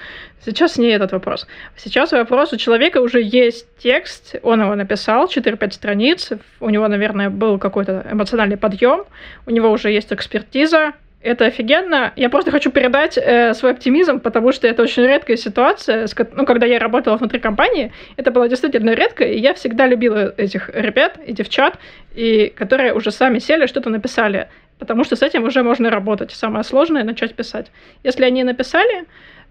Сейчас 0.45 0.77
не 0.77 0.88
этот 0.88 1.12
вопрос. 1.12 1.47
Сейчас 1.77 2.12
вопрос, 2.12 2.53
у 2.53 2.57
человека 2.57 2.99
уже 2.99 3.23
есть 3.23 3.66
текст, 3.79 4.37
он 4.42 4.61
его 4.61 4.75
написал, 4.75 5.27
4-5 5.27 5.73
страниц, 5.73 6.33
у 6.61 6.69
него, 6.71 6.88
наверное, 6.88 7.31
был 7.31 7.59
какой-то 7.59 8.05
эмоциональный 8.12 8.59
подъем, 8.59 9.05
у 9.47 9.51
него 9.51 9.71
уже 9.71 9.90
есть 9.90 10.12
экспертиза, 10.12 10.92
это 11.20 11.46
офигенно. 11.46 12.12
Я 12.16 12.31
просто 12.31 12.50
хочу 12.50 12.70
передать 12.70 13.18
э, 13.18 13.55
свой 13.55 13.72
оптимизм, 13.72 14.20
потому 14.20 14.52
что 14.52 14.68
это 14.68 14.83
очень 14.83 15.02
редкая 15.05 15.37
ситуация. 15.37 16.07
Ну, 16.33 16.46
когда 16.46 16.66
я 16.66 16.79
работала 16.79 17.16
внутри 17.16 17.40
компании, 17.40 17.92
это 18.16 18.31
было 18.31 18.48
действительно 18.48 18.90
редко, 18.90 19.24
и 19.24 19.38
я 19.38 19.55
всегда 19.55 19.87
любила 19.87 20.33
этих 20.37 20.70
ребят 20.72 21.18
и 21.26 21.33
девчат, 21.33 21.79
и 22.14 22.52
которые 22.57 22.94
уже 22.94 23.11
сами 23.11 23.38
сели, 23.38 23.66
что-то 23.66 23.90
написали. 23.90 24.48
Потому 24.79 25.05
что 25.05 25.16
с 25.16 25.22
этим 25.22 25.44
уже 25.44 25.62
можно 25.62 25.90
работать. 25.90 26.33
Самое 26.33 26.62
сложное— 26.64 27.02
начать 27.05 27.35
писать. 27.35 27.72
Если 28.05 28.24
они 28.24 28.44
написали, 28.44 29.07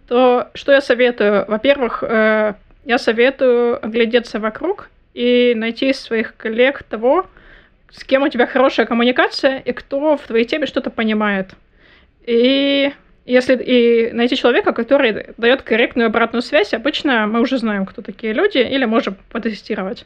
то 0.08 0.50
что 0.54 0.72
я 0.72 0.82
советую? 0.82 1.46
Во-первых, 1.48 2.04
э, 2.08 2.54
я 2.86 2.98
советую 2.98 3.84
оглядеться 3.84 4.40
вокруг 4.40 4.90
и 5.14 5.54
найти 5.56 5.94
своих 5.94 6.36
коллег 6.38 6.84
того, 6.84 7.26
с 7.96 8.04
кем 8.04 8.24
у 8.24 8.30
тебя 8.30 8.46
хорошая 8.46 8.86
коммуникация 8.86 9.60
и 9.60 9.72
кто 9.72 10.18
в 10.18 10.22
твоей 10.28 10.46
теме 10.46 10.66
что-то 10.68 10.90
понимает. 10.90 11.52
И 12.26 12.92
Если 13.26 13.56
и 13.56 14.12
найти 14.12 14.36
человека, 14.36 14.72
который 14.72 15.34
дает 15.38 15.64
корректную 15.64 16.08
обратную 16.08 16.44
связь, 16.44 16.74
обычно 16.74 17.26
мы 17.26 17.42
уже 17.42 17.58
знаем, 17.58 17.86
кто 17.86 18.04
такие 18.04 18.34
люди, 18.34 18.60
или 18.60 18.86
можем 18.86 19.16
потестировать. 19.32 20.06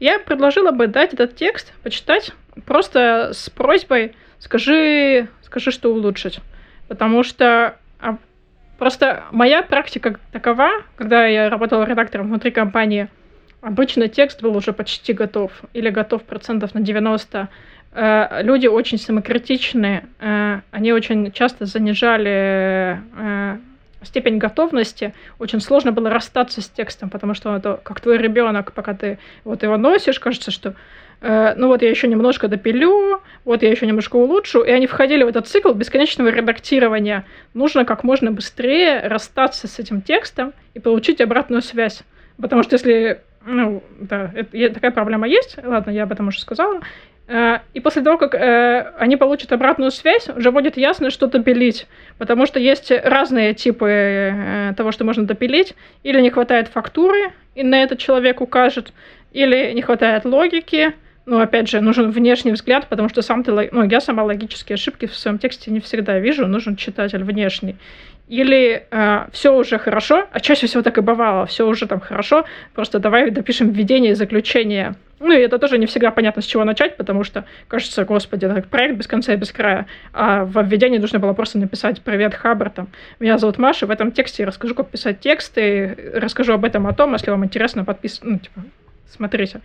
Я 0.00 0.18
предложила 0.18 0.70
бы 0.70 0.86
дать 0.86 1.12
этот 1.12 1.36
текст, 1.36 1.74
почитать, 1.82 2.32
просто 2.64 3.32
с 3.34 3.50
просьбой 3.50 4.14
скажи, 4.38 5.28
скажи, 5.42 5.70
что 5.70 5.92
улучшить. 5.92 6.40
Потому 6.88 7.22
что 7.24 7.76
а, 8.00 8.16
просто 8.78 9.24
моя 9.32 9.62
практика 9.62 10.18
такова, 10.32 10.70
когда 10.96 11.26
я 11.26 11.50
работала 11.50 11.84
редактором 11.84 12.28
внутри 12.28 12.50
компании, 12.52 13.08
обычно 13.66 14.06
текст 14.06 14.42
был 14.42 14.56
уже 14.56 14.72
почти 14.72 15.12
готов 15.12 15.50
или 15.72 15.90
готов 15.90 16.22
процентов 16.22 16.74
на 16.74 16.80
90. 16.80 17.48
Э, 17.92 18.42
люди 18.42 18.68
очень 18.68 18.96
самокритичные, 18.96 20.04
э, 20.20 20.60
они 20.70 20.92
очень 20.92 21.32
часто 21.32 21.66
занижали 21.66 23.00
э, 23.18 23.56
степень 24.04 24.38
готовности, 24.38 25.14
очень 25.40 25.60
сложно 25.60 25.90
было 25.90 26.10
расстаться 26.10 26.60
с 26.60 26.68
текстом, 26.68 27.10
потому 27.10 27.34
что 27.34 27.56
это 27.56 27.80
как 27.82 28.00
твой 28.00 28.18
ребенок, 28.18 28.72
пока 28.72 28.94
ты 28.94 29.18
вот 29.42 29.64
его 29.64 29.76
носишь, 29.76 30.20
кажется, 30.20 30.50
что 30.50 30.74
ну 31.22 31.68
вот 31.68 31.80
я 31.80 31.88
еще 31.88 32.08
немножко 32.08 32.46
допилю, 32.46 33.22
вот 33.46 33.62
я 33.62 33.70
еще 33.70 33.86
немножко 33.86 34.16
улучшу, 34.16 34.60
и 34.60 34.70
они 34.70 34.86
входили 34.86 35.24
в 35.24 35.28
этот 35.28 35.48
цикл 35.48 35.72
бесконечного 35.72 36.28
редактирования. 36.28 37.24
Нужно 37.54 37.86
как 37.86 38.04
можно 38.04 38.30
быстрее 38.30 39.00
расстаться 39.00 39.66
с 39.66 39.78
этим 39.78 40.02
текстом 40.02 40.52
и 40.74 40.78
получить 40.78 41.22
обратную 41.22 41.62
связь. 41.62 42.04
Потому 42.40 42.62
что 42.62 42.74
если, 42.74 43.22
ну, 43.46 43.82
да, 43.98 44.30
это, 44.34 44.74
такая 44.74 44.90
проблема 44.90 45.26
есть, 45.26 45.56
ладно, 45.62 45.90
я 45.90 46.02
об 46.02 46.12
этом 46.12 46.28
уже 46.28 46.40
сказала, 46.40 46.80
Э, 47.28 47.58
и 47.74 47.80
после 47.80 48.02
того, 48.02 48.18
как 48.18 48.34
э, 48.34 48.92
они 48.98 49.16
получат 49.16 49.52
обратную 49.52 49.90
связь, 49.90 50.28
уже 50.28 50.50
будет 50.50 50.76
ясно, 50.76 51.10
что 51.10 51.26
допилить. 51.26 51.86
Потому 52.18 52.46
что 52.46 52.60
есть 52.60 52.90
разные 52.90 53.54
типы 53.54 53.88
э, 53.88 54.74
того, 54.76 54.92
что 54.92 55.04
можно 55.04 55.24
допилить. 55.24 55.74
Или 56.02 56.20
не 56.20 56.30
хватает 56.30 56.68
фактуры, 56.68 57.32
и 57.54 57.62
на 57.62 57.82
это 57.82 57.96
человек 57.96 58.40
укажет. 58.40 58.92
Или 59.32 59.72
не 59.72 59.82
хватает 59.82 60.24
логики. 60.24 60.94
Ну, 61.26 61.40
опять 61.40 61.68
же, 61.68 61.80
нужен 61.80 62.12
внешний 62.12 62.52
взгляд, 62.52 62.86
потому 62.88 63.08
что 63.08 63.20
сам 63.20 63.42
ты... 63.42 63.50
Ну, 63.72 63.82
я 63.82 64.00
сама 64.00 64.22
логические 64.22 64.74
ошибки 64.74 65.06
в 65.06 65.16
своем 65.16 65.38
тексте 65.38 65.72
не 65.72 65.80
всегда 65.80 66.20
вижу. 66.20 66.46
Нужен 66.46 66.76
читатель 66.76 67.24
внешний. 67.24 67.74
Или 68.28 68.86
э, 68.90 69.26
все 69.32 69.56
уже 69.56 69.78
хорошо, 69.78 70.26
а 70.32 70.40
чаще 70.40 70.66
всего 70.66 70.82
так 70.82 70.98
и 70.98 71.00
бывало, 71.00 71.46
все 71.46 71.66
уже 71.66 71.86
там 71.86 72.00
хорошо, 72.00 72.44
просто 72.74 72.98
давай 72.98 73.30
допишем 73.30 73.70
введение 73.70 74.12
и 74.12 74.14
заключение. 74.14 74.96
Ну 75.20 75.32
и 75.32 75.38
это 75.38 75.58
тоже 75.58 75.78
не 75.78 75.86
всегда 75.86 76.10
понятно, 76.10 76.42
с 76.42 76.46
чего 76.46 76.64
начать, 76.64 76.96
потому 76.96 77.22
что 77.24 77.44
кажется, 77.68 78.04
господи, 78.04 78.44
это 78.44 78.66
проект 78.68 78.96
без 78.96 79.06
конца 79.06 79.32
и 79.32 79.36
без 79.36 79.52
края. 79.52 79.86
А 80.12 80.44
в 80.44 80.60
введении 80.62 80.98
нужно 80.98 81.20
было 81.20 81.32
просто 81.32 81.58
написать 81.58 82.02
«Привет, 82.02 82.34
Хабр», 82.34 82.68
там, 82.70 82.88
«Меня 83.20 83.38
зовут 83.38 83.58
Маша», 83.58 83.86
в 83.86 83.90
этом 83.90 84.10
тексте 84.10 84.42
я 84.42 84.46
расскажу, 84.48 84.74
как 84.74 84.88
писать 84.88 85.20
тексты, 85.20 85.96
расскажу 86.14 86.52
об 86.52 86.64
этом, 86.64 86.86
о 86.86 86.92
том, 86.92 87.12
если 87.12 87.30
вам 87.30 87.44
интересно, 87.44 87.84
подписывайтесь, 87.84 88.30
ну, 88.30 88.38
типа, 88.38 88.66
смотрите. 89.08 89.60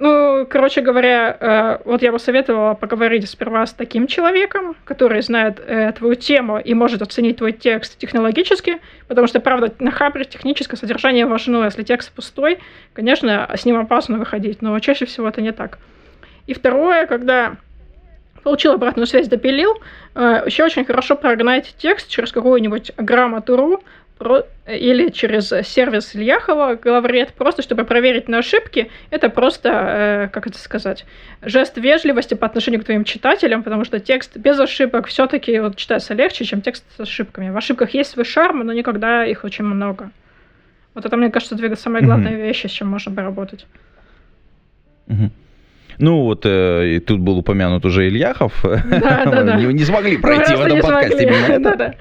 Ну, 0.00 0.46
короче 0.48 0.80
говоря, 0.80 1.36
э, 1.40 1.78
вот 1.84 2.02
я 2.02 2.12
бы 2.12 2.20
советовала 2.20 2.74
поговорить 2.74 3.28
сперва 3.28 3.66
с 3.66 3.72
таким 3.72 4.06
человеком, 4.06 4.76
который 4.84 5.20
знает 5.22 5.58
э, 5.58 5.90
твою 5.92 6.14
тему 6.14 6.60
и 6.60 6.72
может 6.72 7.02
оценить 7.02 7.38
твой 7.38 7.52
текст 7.52 7.98
технологически, 7.98 8.78
потому 9.08 9.26
что, 9.26 9.40
правда, 9.40 9.74
на 9.80 9.90
хабре 9.90 10.24
техническое 10.24 10.76
содержание 10.76 11.26
важно. 11.26 11.64
Если 11.64 11.82
текст 11.82 12.12
пустой, 12.12 12.60
конечно, 12.92 13.50
с 13.52 13.64
ним 13.64 13.76
опасно 13.76 14.18
выходить, 14.18 14.62
но 14.62 14.78
чаще 14.78 15.04
всего 15.04 15.28
это 15.28 15.40
не 15.42 15.50
так. 15.50 15.78
И 16.46 16.54
второе, 16.54 17.06
когда 17.06 17.56
получил 18.44 18.72
обратную 18.72 19.06
связь, 19.06 19.26
допилил, 19.26 19.80
э, 20.14 20.42
еще 20.46 20.64
очень 20.64 20.84
хорошо 20.84 21.16
прогнать 21.16 21.74
текст 21.76 22.08
через 22.08 22.30
какую-нибудь 22.30 22.92
грамоту.ру, 22.96 23.82
или 24.66 25.10
через 25.10 25.48
сервис 25.66 26.14
Ильяхова 26.14 26.74
главред, 26.74 27.32
просто 27.34 27.62
чтобы 27.62 27.84
проверить 27.84 28.28
на 28.28 28.38
ошибки. 28.38 28.90
Это 29.10 29.28
просто, 29.30 29.68
э, 29.70 30.28
как 30.28 30.46
это 30.46 30.58
сказать, 30.58 31.04
жест 31.42 31.76
вежливости 31.76 32.34
по 32.34 32.46
отношению 32.46 32.80
к 32.80 32.84
твоим 32.84 33.04
читателям, 33.04 33.62
потому 33.62 33.84
что 33.84 34.00
текст 34.00 34.36
без 34.36 34.58
ошибок 34.58 35.06
все-таки 35.06 35.58
вот, 35.60 35.76
читается 35.76 36.14
легче, 36.14 36.44
чем 36.44 36.60
текст 36.60 36.84
с 36.96 37.00
ошибками. 37.00 37.50
В 37.50 37.56
ошибках 37.56 37.94
есть 37.94 38.10
свой 38.10 38.24
шарм, 38.24 38.66
но 38.66 38.72
никогда 38.72 39.24
их 39.24 39.44
очень 39.44 39.64
много. 39.64 40.10
Вот 40.94 41.06
это, 41.06 41.16
мне 41.16 41.30
кажется, 41.30 41.54
две 41.54 41.74
самые 41.76 42.04
главные 42.04 42.34
mm-hmm. 42.34 42.46
вещи, 42.46 42.66
с 42.66 42.70
чем 42.70 42.88
можно 42.88 43.14
поработать. 43.14 43.66
Mm-hmm. 45.06 45.30
Ну 45.98 46.22
вот 46.22 46.46
э, 46.46 47.00
тут 47.04 47.20
был 47.20 47.38
упомянут 47.38 47.84
уже 47.84 48.06
Ильяхов. 48.08 48.52
Да, 48.62 48.82
да, 49.24 49.42
да. 49.42 49.56
Не, 49.56 49.72
не 49.72 49.84
смогли 49.84 50.16
пройти 50.16 50.54
в 50.54 50.60
этом 50.60 50.80
подкасте 50.80 51.22
именно 51.24 51.68
это. 51.68 51.94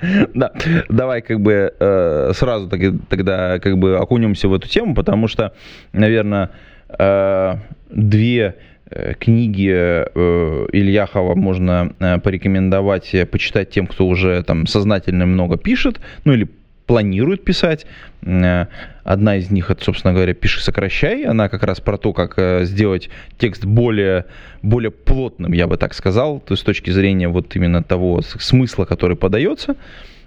Да, 0.34 0.52
давай 0.88 1.22
как 1.22 1.40
бы 1.40 1.72
э, 1.78 2.32
сразу 2.34 2.68
тогда 2.68 3.58
как 3.58 3.78
бы 3.78 3.96
окунемся 3.96 4.48
в 4.48 4.54
эту 4.54 4.68
тему, 4.68 4.94
потому 4.94 5.28
что, 5.28 5.52
наверное, 5.92 6.50
э, 6.98 7.54
две 7.90 8.56
э, 8.90 9.14
книги 9.14 9.72
э, 9.72 10.66
Ильяхова 10.72 11.34
можно 11.34 11.92
э, 11.98 12.18
порекомендовать 12.18 13.14
почитать 13.30 13.70
тем, 13.70 13.86
кто 13.86 14.06
уже 14.06 14.42
там 14.42 14.66
сознательно 14.66 15.26
много 15.26 15.56
пишет, 15.56 16.00
ну 16.24 16.32
или 16.34 16.48
планирует 16.90 17.44
писать. 17.44 17.86
Э, 18.22 18.66
одна 19.04 19.36
из 19.36 19.48
них, 19.52 19.70
собственно 19.80 20.12
говоря, 20.12 20.34
«Пиши, 20.34 20.60
сокращай». 20.60 21.24
Она 21.24 21.48
как 21.48 21.62
раз 21.62 21.80
про 21.80 21.96
то, 21.96 22.12
как 22.12 22.34
э, 22.36 22.64
сделать 22.64 23.10
текст 23.38 23.64
более, 23.64 24.24
более 24.62 24.90
плотным, 24.90 25.52
я 25.52 25.68
бы 25.68 25.76
так 25.76 25.94
сказал, 25.94 26.40
то 26.40 26.54
есть 26.54 26.62
с 26.62 26.64
точки 26.64 26.90
зрения 26.90 27.28
вот 27.28 27.54
именно 27.54 27.84
того 27.84 28.22
смысла, 28.22 28.86
который 28.86 29.16
подается. 29.16 29.76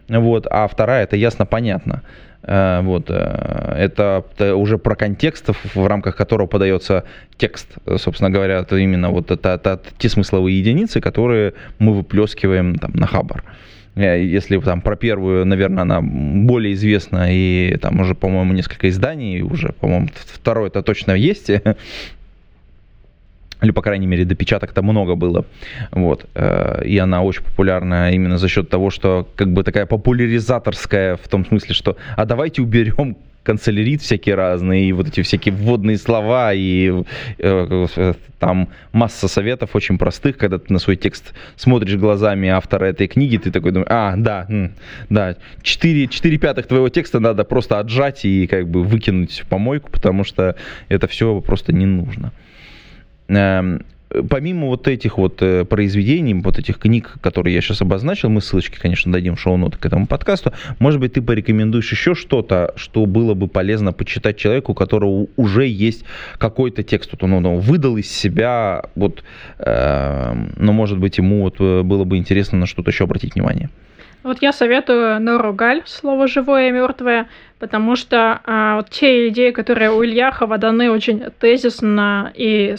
Вот. 0.08 0.48
А 0.50 0.66
вторая– 0.70 1.04
это 1.06 1.18
ясно-понятно. 1.18 2.02
Э, 2.44 2.80
вот. 2.82 3.10
Это 3.10 4.24
уже 4.56 4.78
про 4.78 4.96
контекст, 4.96 5.50
в 5.76 5.86
рамках 5.86 6.16
которого 6.16 6.48
подается 6.48 7.04
текст, 7.38 7.68
собственно 7.98 8.30
говоря, 8.30 8.60
это 8.60 8.78
именно 8.78 9.10
вот 9.10 9.32
это, 9.32 9.50
это 9.50 9.82
те 9.98 10.08
смысловые 10.08 10.60
единицы, 10.60 11.02
которые 11.02 11.56
мы 11.80 11.94
выплескиваем 11.94 12.76
там, 12.76 12.92
на 12.94 13.06
хабар. 13.06 13.44
Э, 13.96 14.24
если 14.24 14.58
там 14.58 14.82
про 14.82 14.96
первую, 14.96 15.46
наверное, 15.46 15.84
она 15.84 16.02
более 16.02 16.74
известна, 16.74 17.28
и 17.30 17.78
там 17.78 18.00
уже, 18.00 18.16
по-моему, 18.16 18.54
несколько 18.54 18.90
изданий, 18.90 19.42
уже, 19.42 19.74
по-моему, 19.80 20.10
второе 20.14 20.68
это 20.68 20.82
точно 20.82 21.12
есть, 21.12 21.50
или, 23.62 23.72
по 23.72 23.82
крайней 23.82 24.08
мере, 24.08 24.26
допечаток-то 24.26 24.82
много 24.82 25.16
было, 25.16 25.46
вот, 25.92 26.26
э, 26.36 26.84
и 26.86 26.98
она 26.98 27.22
очень 27.22 27.44
популярна 27.44 28.12
именно 28.12 28.38
за 28.38 28.48
счет 28.48 28.70
того, 28.70 28.90
что 28.90 29.28
как 29.36 29.54
бы 29.54 29.64
такая 29.64 29.86
популяризаторская 29.86 31.16
в 31.16 31.28
том 31.28 31.46
смысле, 31.46 31.76
что 31.76 31.98
а 32.18 32.26
давайте 32.26 32.62
уберем 32.62 33.16
канцелярит 33.44 34.02
всякие 34.02 34.36
разные, 34.36 34.86
и 34.86 34.94
вот 34.94 35.08
эти 35.08 35.22
всякие 35.22 35.54
вводные 35.54 35.98
слова, 35.98 36.54
и 36.54 37.04
э, 37.38 38.14
там 38.40 38.70
масса 38.92 39.28
советов 39.28 39.76
очень 39.76 39.98
простых, 39.98 40.38
когда 40.38 40.58
ты 40.58 40.72
на 40.72 40.80
свой 40.80 40.96
текст 40.96 41.34
смотришь 41.56 41.96
глазами 41.96 42.50
автора 42.50 42.86
этой 42.86 43.08
книги, 43.08 43.38
ты 43.38 43.52
такой 43.52 43.72
думаешь, 43.72 43.92
а, 43.92 44.16
да, 44.18 44.48
да, 45.10 45.36
4, 45.62 46.08
4 46.08 46.38
пятых 46.38 46.68
твоего 46.68 46.90
текста 46.90 47.20
надо 47.20 47.44
просто 47.44 47.80
отжать 47.80 48.26
и 48.26 48.48
как 48.48 48.68
бы 48.68 48.84
выкинуть 48.84 49.40
в 49.40 49.48
помойку, 49.48 49.92
потому 49.92 50.24
что 50.24 50.56
это 50.90 51.08
все 51.08 51.42
просто 51.42 51.74
не 51.74 51.86
нужно. 51.86 52.32
Помимо 54.30 54.68
вот 54.68 54.88
этих 54.88 55.18
вот 55.18 55.42
э, 55.42 55.66
произведений, 55.66 56.34
вот 56.34 56.60
этих 56.60 56.78
книг, 56.78 57.16
которые 57.22 57.56
я 57.56 57.62
сейчас 57.62 57.82
обозначил, 57.82 58.30
мы 58.30 58.42
ссылочки, 58.42 58.78
конечно, 58.80 59.12
дадим 59.12 59.36
в 59.36 59.40
шоу-ноты 59.40 59.78
к 59.78 59.86
этому 59.86 60.08
подкасту, 60.08 60.54
может 60.80 61.00
быть, 61.00 61.14
ты 61.14 61.22
порекомендуешь 61.22 61.92
еще 61.92 62.14
что-то, 62.14 62.74
что 62.76 63.06
было 63.06 63.34
бы 63.34 63.48
полезно 63.48 63.94
почитать 63.94 64.38
человеку, 64.38 64.74
у 64.74 64.76
которого 64.76 65.28
уже 65.36 65.68
есть 65.68 66.06
какой-то 66.38 66.84
текст, 66.84 67.12
вот 67.12 67.24
он, 67.24 67.34
он 67.34 67.60
выдал 67.60 67.98
из 67.98 68.10
себя, 68.10 68.86
вот, 68.96 69.24
э, 69.60 70.34
но, 70.58 70.74
может 70.74 71.00
быть, 71.00 71.18
ему 71.18 71.42
вот 71.42 71.56
э, 71.60 71.82
было 71.82 72.04
бы 72.04 72.18
интересно 72.18 72.60
на 72.60 72.66
что-то 72.66 72.92
еще 72.92 73.06
обратить 73.06 73.36
внимание. 73.36 73.70
Вот 74.24 74.42
я 74.42 74.54
советую 74.54 75.20
Нору 75.20 75.54
Галь, 75.54 75.84
слово 75.86 76.28
живое 76.28 76.70
и 76.70 76.72
мертвое, 76.72 77.28
потому 77.60 77.98
что 77.98 78.40
а, 78.46 78.78
вот 78.78 78.90
те 78.90 79.28
идеи, 79.28 79.52
которые 79.52 79.92
у 79.92 80.02
Ильяхова 80.02 80.58
даны 80.58 80.90
очень 80.90 81.26
тезисно 81.40 82.32
и 82.34 82.76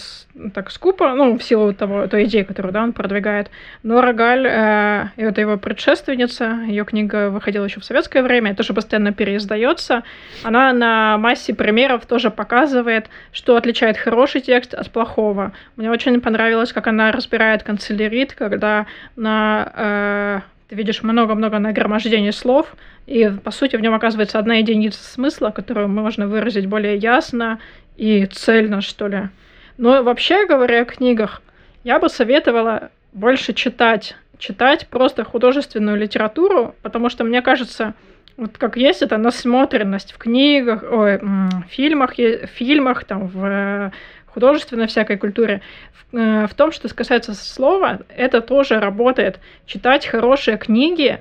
так 0.54 0.70
скупо, 0.70 1.14
ну, 1.14 1.38
в 1.38 1.42
силу 1.42 1.74
того, 1.74 2.06
той 2.06 2.24
идеи, 2.24 2.42
которую 2.42 2.72
да, 2.72 2.82
он 2.82 2.94
продвигает. 2.94 3.50
Нора 3.82 4.14
Галь, 4.14 4.46
э, 4.46 5.08
и 5.16 5.22
это 5.22 5.42
его 5.42 5.58
предшественница, 5.58 6.60
ее 6.66 6.84
книга 6.84 7.28
выходила 7.28 7.66
еще 7.66 7.80
в 7.80 7.84
советское 7.84 8.22
время, 8.22 8.54
тоже 8.54 8.72
постоянно 8.72 9.12
переиздается. 9.12 10.02
Она 10.42 10.72
на 10.72 11.18
массе 11.18 11.54
примеров 11.54 12.06
тоже 12.06 12.30
показывает, 12.30 13.08
что 13.32 13.56
отличает 13.56 13.96
хороший 13.98 14.40
текст 14.40 14.74
от 14.74 14.90
плохого. 14.90 15.52
Мне 15.76 15.90
очень 15.90 16.20
понравилось, 16.20 16.72
как 16.72 16.86
она 16.86 17.12
разбирает 17.12 17.62
канцелярит, 17.62 18.34
когда 18.34 18.86
на 19.14 19.72
э, 19.76 20.53
ты 20.68 20.76
видишь 20.76 21.02
много-много 21.02 21.58
нагромождений 21.58 22.32
слов, 22.32 22.74
и, 23.06 23.30
по 23.42 23.50
сути, 23.50 23.76
в 23.76 23.80
нем 23.80 23.94
оказывается 23.94 24.38
одна 24.38 24.56
единица 24.56 25.02
смысла, 25.02 25.50
которую 25.50 25.88
можно 25.88 26.26
выразить 26.26 26.66
более 26.66 26.96
ясно 26.96 27.58
и 27.96 28.26
цельно, 28.26 28.80
что 28.80 29.08
ли. 29.08 29.28
Но 29.76 30.02
вообще 30.02 30.46
говоря 30.46 30.82
о 30.82 30.84
книгах, 30.84 31.42
я 31.82 31.98
бы 31.98 32.08
советовала 32.08 32.90
больше 33.12 33.52
читать 33.52 34.16
читать 34.38 34.88
просто 34.88 35.24
художественную 35.24 35.96
литературу, 35.96 36.74
потому 36.82 37.08
что, 37.08 37.24
мне 37.24 37.40
кажется, 37.40 37.94
вот 38.36 38.58
как 38.58 38.76
есть 38.76 39.02
эта 39.02 39.16
насмотренность 39.16 40.12
в 40.12 40.18
книгах, 40.18 40.82
ой, 40.90 41.18
в 41.18 41.64
фильмах, 41.70 42.16
в 42.18 42.46
фильмах, 42.46 43.04
там, 43.04 43.28
в 43.28 43.92
художественной 44.34 44.86
всякой 44.86 45.16
культуре, 45.16 45.62
в, 45.92 46.16
э, 46.16 46.46
в 46.46 46.54
том, 46.54 46.72
что 46.72 46.92
касается 46.94 47.34
слова, 47.34 48.00
это 48.08 48.40
тоже 48.40 48.80
работает. 48.80 49.40
Читать 49.64 50.06
хорошие 50.06 50.58
книги, 50.58 51.20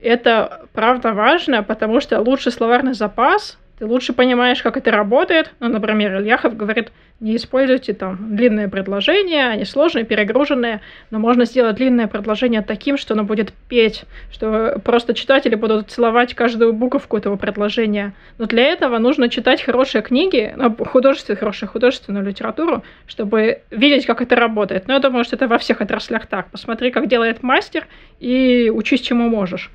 это 0.00 0.66
правда 0.72 1.14
важно, 1.14 1.62
потому 1.62 2.00
что 2.00 2.20
лучший 2.20 2.52
словарный 2.52 2.94
запас 2.94 3.58
ты 3.78 3.86
лучше 3.86 4.12
понимаешь, 4.12 4.60
как 4.60 4.76
это 4.76 4.90
работает. 4.90 5.52
Ну, 5.60 5.68
например, 5.68 6.16
Ильяхов 6.16 6.56
говорит, 6.56 6.90
не 7.20 7.34
используйте 7.34 7.94
там 7.94 8.36
длинные 8.36 8.68
предложения, 8.68 9.48
они 9.48 9.64
сложные, 9.64 10.04
перегруженные, 10.04 10.80
но 11.10 11.18
можно 11.18 11.46
сделать 11.46 11.76
длинное 11.76 12.06
предложение 12.06 12.62
таким, 12.62 12.96
что 12.96 13.14
оно 13.14 13.24
будет 13.24 13.52
петь, 13.68 14.04
что 14.30 14.80
просто 14.84 15.14
читатели 15.14 15.56
будут 15.56 15.90
целовать 15.90 16.34
каждую 16.34 16.72
буковку 16.72 17.16
этого 17.16 17.36
предложения. 17.36 18.14
Но 18.38 18.46
для 18.46 18.62
этого 18.64 18.98
нужно 18.98 19.28
читать 19.28 19.62
хорошие 19.62 20.02
книги, 20.02 20.52
ну, 20.56 20.76
художественную, 20.84 21.38
хорошую 21.38 21.68
художественную 21.68 22.24
литературу, 22.24 22.84
чтобы 23.08 23.62
видеть, 23.70 24.06
как 24.06 24.22
это 24.22 24.36
работает. 24.36 24.86
Но 24.86 24.94
я 24.94 25.00
думаю, 25.00 25.24
что 25.24 25.34
это 25.34 25.48
во 25.48 25.58
всех 25.58 25.80
отраслях 25.80 26.26
так. 26.26 26.50
Посмотри, 26.50 26.92
как 26.92 27.08
делает 27.08 27.42
мастер, 27.42 27.86
и 28.20 28.70
учись, 28.72 29.00
чему 29.00 29.28
можешь. 29.28 29.70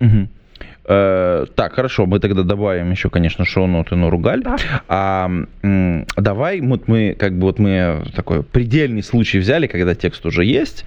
Угу. 0.00 0.28
Э, 0.90 1.44
так, 1.54 1.74
хорошо, 1.74 2.06
мы 2.06 2.18
тогда 2.18 2.42
добавим 2.42 2.90
еще, 2.90 3.10
конечно, 3.10 3.44
шоу-ноты 3.44 3.94
на 3.94 4.08
Ругаль. 4.08 4.42
Да. 4.42 4.56
А, 4.88 5.30
давай, 6.16 6.60
вот 6.62 6.88
мы, 6.88 7.14
как 7.18 7.34
бы 7.34 7.42
вот 7.42 7.58
мы 7.58 8.04
такой 8.16 8.42
предельный 8.42 9.02
случай 9.02 9.38
взяли, 9.38 9.66
когда 9.66 9.94
текст 9.94 10.24
уже 10.24 10.46
есть. 10.46 10.86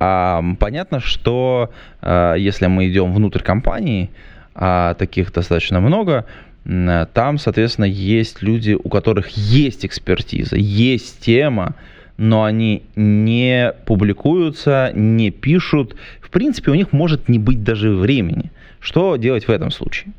А, 0.00 0.42
понятно, 0.58 0.98
что 0.98 1.70
а, 2.02 2.34
если 2.34 2.66
мы 2.66 2.88
идем 2.88 3.14
внутрь 3.14 3.40
компании, 3.40 4.10
а 4.56 4.94
таких 4.94 5.32
достаточно 5.32 5.80
много, 5.80 6.24
там, 6.64 7.38
соответственно, 7.38 7.84
есть 7.84 8.42
люди, 8.42 8.72
у 8.72 8.88
которых 8.88 9.28
есть 9.28 9.86
экспертиза, 9.86 10.56
есть 10.56 11.20
тема, 11.20 11.76
но 12.18 12.44
они 12.44 12.82
не 12.94 13.72
публикуются, 13.84 14.90
не 14.94 15.30
пишут. 15.30 15.96
В 16.20 16.30
принципе, 16.30 16.70
у 16.70 16.74
них 16.74 16.92
может 16.92 17.28
не 17.28 17.38
быть 17.38 17.62
даже 17.62 17.90
времени. 17.90 18.50
Что 18.80 19.16
делать 19.16 19.48
в 19.48 19.50
этом 19.50 19.70
случае? 19.70 20.12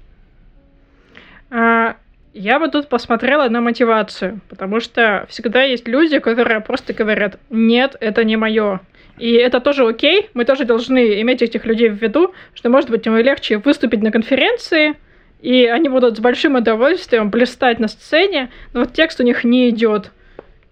А, 1.49 1.95
я 2.33 2.60
бы 2.60 2.67
тут 2.67 2.88
посмотрела 2.89 3.49
на 3.49 3.62
мотивацию, 3.62 4.41
потому 4.49 4.79
что 4.79 5.25
всегда 5.29 5.63
есть 5.63 5.88
люди, 5.88 6.19
которые 6.19 6.60
просто 6.60 6.93
говорят, 6.93 7.39
нет, 7.49 7.95
это 7.99 8.23
не 8.23 8.38
мое. 8.38 8.81
И 9.17 9.31
это 9.33 9.60
тоже 9.60 9.88
окей, 9.88 10.29
мы 10.36 10.45
тоже 10.45 10.65
должны 10.65 11.21
иметь 11.21 11.41
этих 11.41 11.65
людей 11.65 11.89
в 11.89 11.95
виду, 11.95 12.33
что, 12.53 12.69
может 12.69 12.89
быть, 12.89 13.07
им 13.07 13.17
легче 13.17 13.57
выступить 13.57 14.03
на 14.03 14.12
конференции, 14.12 14.95
и 15.41 15.65
они 15.65 15.89
будут 15.89 16.17
с 16.17 16.19
большим 16.19 16.55
удовольствием 16.55 17.29
блистать 17.29 17.79
на 17.79 17.88
сцене, 17.88 18.49
но 18.73 18.81
вот 18.81 18.93
текст 18.93 19.19
у 19.19 19.23
них 19.23 19.43
не 19.43 19.69
идет. 19.69 20.12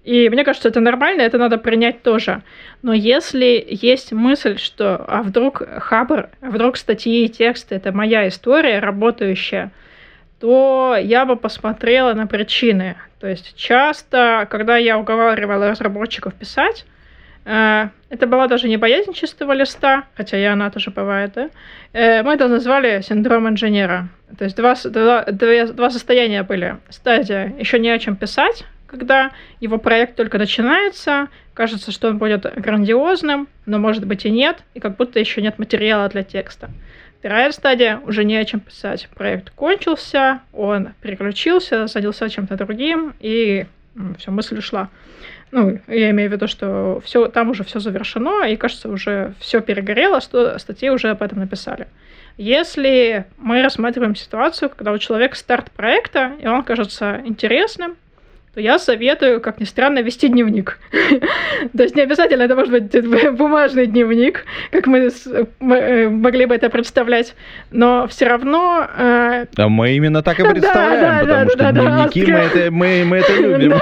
И 0.05 0.29
мне 0.29 0.43
кажется, 0.43 0.69
это 0.69 0.79
нормально, 0.81 1.23
это 1.23 1.39
надо 1.39 1.57
принять 1.57 2.03
тоже. 2.03 2.43
Но 2.83 2.93
если 2.93 3.65
есть 3.67 4.11
мысль, 4.11 4.59
что 4.59 5.03
а 5.07 5.23
вдруг 5.23 5.63
хабр, 5.79 6.29
а 6.41 6.49
вдруг 6.51 6.77
статьи 6.77 7.25
и 7.25 7.29
тексты— 7.29 7.75
это 7.75 7.91
моя 7.91 8.27
история 8.27 8.77
работающая, 8.77 9.71
то 10.39 10.95
я 11.01 11.25
бы 11.25 11.35
посмотрела 11.35 12.13
на 12.13 12.27
причины. 12.27 12.97
То 13.19 13.27
есть 13.27 13.55
часто, 13.55 14.47
когда 14.51 14.77
я 14.77 14.99
уговаривала 14.99 15.69
разработчиков 15.69 16.35
писать, 16.35 16.85
э, 17.45 17.87
это 18.11 18.27
была 18.27 18.47
даже 18.47 18.67
не 18.67 18.77
боязнь 18.77 19.13
чистого 19.13 19.53
листа, 19.53 20.03
хотя 20.15 20.37
и 20.37 20.43
она 20.43 20.69
тоже 20.69 20.91
бывает, 20.91 21.31
да? 21.33 21.49
Э, 21.93 22.21
мы 22.21 22.35
это 22.35 22.47
назвали 22.47 23.01
синдром 23.01 23.49
инженера. 23.49 24.09
То 24.37 24.43
есть 24.43 24.55
два, 24.55 24.75
два, 24.83 25.23
два 25.23 25.89
состояния 25.89 26.43
были. 26.43 26.77
Стадия 26.89 27.55
еще 27.57 27.79
не 27.79 27.89
о 27.89 27.97
чем 27.97 28.15
писать, 28.15 28.65
когда 28.88 29.32
его 29.60 29.78
проект 29.78 30.15
только 30.15 30.38
начинается, 30.38 31.30
кажется, 31.54 31.91
что 31.91 32.10
он 32.10 32.17
будет 32.17 32.45
грандиозным, 32.56 33.48
но 33.65 33.80
может 33.80 34.06
быть 34.06 34.26
и 34.26 34.30
нет, 34.30 34.63
и 34.74 34.80
как 34.80 34.95
будто 34.98 35.19
еще 35.19 35.41
нет 35.41 35.60
материала 35.60 36.08
для 36.10 36.24
текста. 36.24 36.69
Вторая 37.19 37.52
стадия 37.52 38.00
уже 38.06 38.24
не 38.24 38.38
о 38.38 38.45
чем 38.45 38.60
писать. 38.60 39.10
Проект 39.15 39.50
кончился, 39.50 40.41
он 40.54 40.89
переключился, 41.02 41.88
занялся 41.88 42.30
чем-то 42.30 42.56
другим, 42.56 43.13
и 43.19 43.65
все, 44.19 44.32
мысль 44.32 44.60
ушла. 44.60 44.89
Ну, 45.52 45.80
я 45.88 46.12
имею 46.12 46.30
в 46.30 46.34
виду, 46.34 46.48
что 46.48 47.02
все, 47.04 47.28
там 47.28 47.50
уже 47.50 47.63
все 47.63 47.80
завершено, 47.80 48.45
и 48.48 48.58
кажется, 48.58 48.89
уже 48.89 49.34
все 49.39 49.62
перегорело, 49.62 50.21
что 50.21 50.60
статьи 50.60 50.89
уже 50.89 51.10
об 51.10 51.21
этом 51.21 51.39
написали. 51.39 51.88
Если 52.38 53.26
мы 53.38 53.62
рассматриваем 53.62 54.15
ситуацию, 54.15 54.69
когда 54.69 54.91
у 54.91 54.98
человека 54.98 55.38
старт 55.38 55.71
проекта, 55.71 56.34
и 56.41 56.48
он 56.48 56.63
кажется 56.63 57.21
интересным, 57.24 57.95
то 58.55 58.61
я 58.61 58.79
советую, 58.79 59.41
как 59.41 59.59
ни 59.59 59.65
странно, 59.65 59.99
вести 59.99 60.29
дневник. 60.29 60.79
То 61.77 61.83
есть 61.83 61.95
не 61.95 62.01
обязательно 62.01 62.43
это 62.43 62.55
может 62.55 62.71
быть 62.71 63.31
бумажный 63.37 63.85
дневник, 63.85 64.45
как 64.71 64.87
мы 64.87 65.09
э, 65.09 66.09
могли 66.09 66.45
бы 66.45 66.55
это 66.55 66.69
представлять, 66.69 67.35
но 67.71 68.07
все 68.07 68.27
равно... 68.27 68.87
Э, 68.97 69.45
а 69.57 69.67
мы 69.67 69.91
именно 69.91 70.23
так 70.23 70.39
и 70.39 70.43
представляем, 70.49 71.27
потому 71.27 71.49
что 71.49 71.71
дневники 71.73 72.69
мы 72.69 73.17
это 73.17 73.33
любим. 73.33 73.77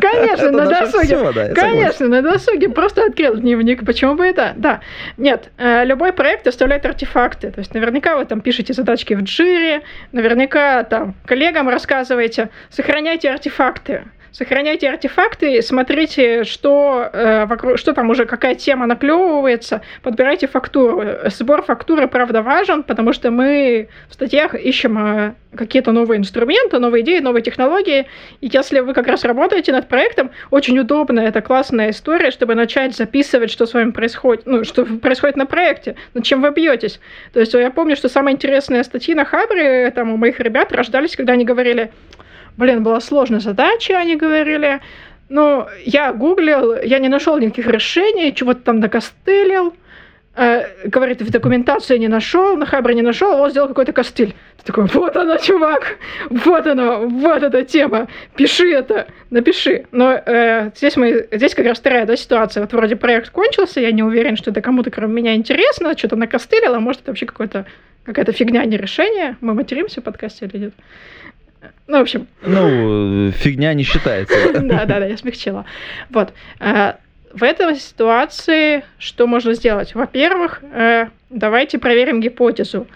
Конечно, 0.00 0.50
на 0.50 0.66
досуге. 0.66 1.54
Конечно, 1.54 2.08
на 2.08 2.22
досуге 2.22 2.68
просто 2.68 3.04
открыл 3.04 3.36
дневник, 3.36 3.86
почему 3.86 4.16
бы 4.16 4.26
это? 4.26 4.54
Да. 4.56 4.80
Нет, 5.18 5.50
э, 5.56 5.84
любой 5.84 6.12
проект 6.12 6.48
оставляет 6.48 6.84
артефакты, 6.84 7.52
то 7.52 7.60
есть 7.60 7.74
наверняка 7.74 8.16
вы 8.16 8.24
там 8.24 8.40
пишете 8.40 8.72
задачки 8.72 9.14
в 9.14 9.22
джире, 9.22 9.82
наверняка 10.10 10.82
там 10.82 11.14
коллегам 11.26 11.68
рассказываете, 11.68 12.50
сохраняйте 12.70 13.30
артефакты, 13.30 13.99
сохраняйте 14.32 14.88
артефакты, 14.88 15.62
смотрите, 15.62 16.44
что, 16.44 17.08
э, 17.12 17.46
вокруг, 17.46 17.78
что 17.78 17.92
там 17.92 18.10
уже, 18.10 18.26
какая 18.26 18.54
тема 18.54 18.86
наклевывается, 18.86 19.82
подбирайте 20.02 20.46
фактуру. 20.46 21.02
Сбор 21.26 21.62
фактуры, 21.62 22.08
правда, 22.08 22.42
важен, 22.42 22.82
потому 22.82 23.12
что 23.12 23.30
мы 23.30 23.88
в 24.08 24.14
статьях 24.14 24.54
ищем 24.54 24.98
э, 24.98 25.34
какие-то 25.54 25.92
новые 25.92 26.18
инструменты, 26.18 26.78
новые 26.78 27.02
идеи, 27.02 27.18
новые 27.18 27.42
технологии. 27.42 28.06
И 28.40 28.48
если 28.52 28.80
вы 28.80 28.94
как 28.94 29.06
раз 29.06 29.24
работаете 29.24 29.72
над 29.72 29.88
проектом, 29.88 30.30
очень 30.50 30.78
удобно, 30.78 31.20
это 31.20 31.40
классная 31.40 31.90
история, 31.90 32.30
чтобы 32.30 32.54
начать 32.54 32.96
записывать, 32.96 33.50
что 33.50 33.66
с 33.66 33.74
вами 33.74 33.90
происходит, 33.90 34.46
ну, 34.46 34.64
что 34.64 34.84
происходит 34.84 35.36
на 35.36 35.46
проекте, 35.46 35.96
над 36.14 36.24
чем 36.24 36.42
вы 36.42 36.50
бьетесь. 36.50 37.00
То 37.32 37.40
есть 37.40 37.54
я 37.54 37.70
помню, 37.70 37.96
что 37.96 38.08
самые 38.08 38.34
интересные 38.34 38.84
статьи 38.84 39.14
на 39.14 39.24
Хабре 39.24 39.90
там 39.90 40.12
у 40.12 40.16
моих 40.16 40.40
ребят 40.40 40.72
рождались, 40.72 41.16
когда 41.16 41.32
они 41.32 41.44
говорили, 41.44 41.90
блин, 42.56 42.82
была 42.82 43.00
сложная 43.00 43.40
задача, 43.40 43.98
они 43.98 44.16
говорили. 44.16 44.80
Но 45.28 45.68
я 45.84 46.12
гуглил, 46.12 46.82
я 46.82 46.98
не 46.98 47.08
нашел 47.08 47.38
никаких 47.38 47.66
решений, 47.68 48.34
чего-то 48.34 48.62
там 48.62 48.80
накостылил. 48.80 49.74
Э, 50.36 50.64
говорит, 50.84 51.22
в 51.22 51.30
документации 51.30 51.98
не 51.98 52.08
нашел, 52.08 52.56
на 52.56 52.64
Хабре 52.64 52.94
не 52.94 53.02
нашел, 53.02 53.32
а 53.32 53.36
вот 53.36 53.50
сделал 53.50 53.68
какой-то 53.68 53.92
костыль. 53.92 54.34
Ты 54.58 54.64
такой, 54.64 54.84
вот 54.84 55.16
она, 55.16 55.38
чувак, 55.38 55.98
вот 56.30 56.66
она, 56.66 56.98
вот 56.98 57.42
эта 57.42 57.64
тема, 57.64 58.08
пиши 58.36 58.72
это, 58.72 59.08
напиши. 59.30 59.86
Но 59.92 60.12
э, 60.12 60.70
здесь, 60.76 60.96
мы, 60.96 61.28
здесь 61.32 61.54
как 61.54 61.66
раз 61.66 61.78
вторая 61.78 62.06
да, 62.06 62.16
ситуация. 62.16 62.62
Вот 62.62 62.72
вроде 62.72 62.96
проект 62.96 63.30
кончился, 63.30 63.80
я 63.80 63.90
не 63.92 64.02
уверен, 64.02 64.36
что 64.36 64.50
это 64.50 64.60
кому-то 64.62 64.90
кроме 64.90 65.14
меня 65.14 65.34
интересно, 65.34 65.98
что-то 65.98 66.16
накостылил, 66.16 66.74
а 66.74 66.80
может 66.80 67.02
это 67.02 67.10
вообще 67.10 67.26
какой-то 67.26 67.66
какая-то 68.04 68.32
фигня, 68.32 68.64
не 68.64 68.76
решение. 68.76 69.36
Мы 69.40 69.54
материмся 69.54 70.00
в 70.00 70.04
подкасте 70.04 70.46
или 70.46 70.58
нет? 70.58 70.74
Ну, 71.86 71.98
в 71.98 72.00
общем. 72.02 72.26
Ну, 72.42 73.30
фигня 73.32 73.74
не 73.74 73.82
считается. 73.82 74.34
Да, 74.60 74.84
да, 74.86 75.00
да, 75.00 75.06
я 75.06 75.16
смягчила. 75.16 75.64
Вот. 76.10 76.32
Э, 76.60 76.94
в 77.32 77.42
этой 77.42 77.74
ситуации 77.76 78.84
что 78.98 79.26
можно 79.26 79.54
сделать? 79.54 79.94
Во-первых, 79.94 80.62
э, 80.62 81.06
давайте 81.28 81.78
проверим 81.78 82.20
гипотезу. 82.20 82.86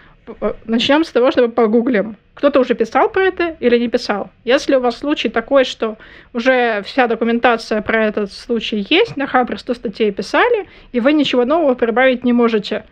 Э, 0.41 0.53
Начнем 0.65 1.05
с 1.05 1.11
того, 1.11 1.31
чтобы 1.31 1.49
погуглим. 1.49 2.17
Кто-то 2.35 2.61
уже 2.61 2.75
писал 2.75 3.09
про 3.09 3.25
это 3.25 3.57
или 3.61 3.79
не 3.79 3.89
писал. 3.89 4.31
Если 4.45 4.75
у 4.77 4.81
вас 4.81 4.99
случай 4.99 5.29
такой, 5.29 5.65
что 5.65 5.99
уже 6.33 6.83
вся 6.85 7.07
документация 7.07 7.83
про 7.83 8.07
этот 8.07 8.33
случай 8.33 8.87
есть, 8.89 9.17
на 9.17 9.27
Хабре 9.27 9.59
100 9.59 9.75
статей 9.75 10.13
писали, 10.13 10.69
и 10.93 11.01
вы 11.01 11.13
ничего 11.13 11.45
нового 11.45 11.75
прибавить 11.75 12.25
не 12.25 12.33
можете, 12.33 12.85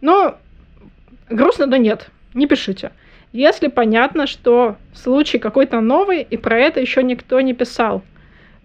ну, 0.00 0.34
грустно, 1.30 1.66
но 1.66 1.76
нет, 1.76 2.08
не 2.34 2.46
пишите 2.46 2.92
если 3.38 3.68
понятно, 3.68 4.26
что 4.26 4.76
случай 4.94 5.38
какой-то 5.38 5.80
новый, 5.80 6.26
и 6.28 6.36
про 6.36 6.58
это 6.58 6.80
еще 6.80 7.04
никто 7.04 7.40
не 7.40 7.54
писал. 7.54 8.02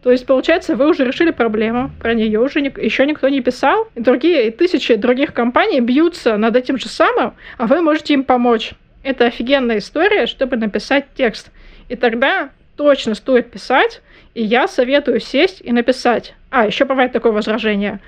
То 0.01 0.11
есть, 0.11 0.25
получается, 0.25 0.75
вы 0.75 0.89
уже 0.89 1.05
решили 1.05 1.29
проблему, 1.29 1.91
про 1.99 2.15
нее 2.15 2.39
уже 2.39 2.59
ни, 2.59 2.73
еще 2.83 3.05
никто 3.05 3.29
не 3.29 3.41
писал, 3.41 3.87
и 3.93 4.01
другие, 4.01 4.47
и 4.47 4.51
тысячи 4.51 4.95
других 4.95 5.33
компаний 5.33 5.79
бьются 5.79 6.37
над 6.37 6.55
этим 6.55 6.77
же 6.77 6.89
самым, 6.89 7.35
а 7.57 7.67
вы 7.67 7.81
можете 7.81 8.15
им 8.15 8.23
помочь. 8.23 8.71
Это 9.03 9.25
офигенная 9.25 9.77
история, 9.77 10.25
чтобы 10.25 10.57
написать 10.57 11.05
текст. 11.15 11.51
И 11.87 11.95
тогда 11.95 12.49
точно 12.75 13.13
стоит 13.13 13.51
писать, 13.51 14.01
и 14.33 14.43
я 14.43 14.67
советую 14.67 15.19
сесть 15.19 15.61
и 15.63 15.71
написать. 15.71 16.33
А, 16.49 16.65
еще 16.65 16.85
бывает 16.85 17.11
такое 17.11 17.31
возражение. 17.31 17.99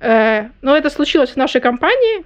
Э, 0.00 0.48
но 0.62 0.74
это 0.74 0.88
случилось 0.88 1.30
в 1.30 1.36
нашей 1.36 1.60
компании, 1.60 2.24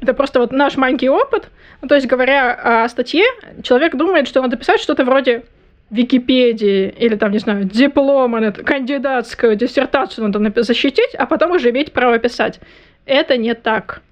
это 0.00 0.14
просто 0.14 0.40
вот 0.40 0.52
наш 0.52 0.76
маленький 0.76 1.08
опыт. 1.08 1.48
Ну, 1.82 1.88
то 1.88 1.94
есть, 1.94 2.06
говоря 2.06 2.82
о 2.84 2.88
статье, 2.88 3.24
человек 3.62 3.94
думает, 3.96 4.28
что 4.28 4.42
надо 4.42 4.56
писать 4.56 4.80
что-то 4.80 5.04
вроде 5.04 5.44
Википедии 5.90 6.88
или 6.98 7.14
там, 7.16 7.32
не 7.32 7.38
знаю, 7.38 7.64
диплома, 7.64 8.52
кандидатскую 8.52 9.56
диссертацию 9.56 10.28
надо 10.28 10.62
защитить, 10.62 11.14
а 11.14 11.26
потом 11.26 11.52
уже 11.52 11.70
иметь 11.70 11.92
право 11.92 12.18
писать. 12.18 12.60
Это 13.04 13.36
не 13.36 13.54
так. 13.54 14.02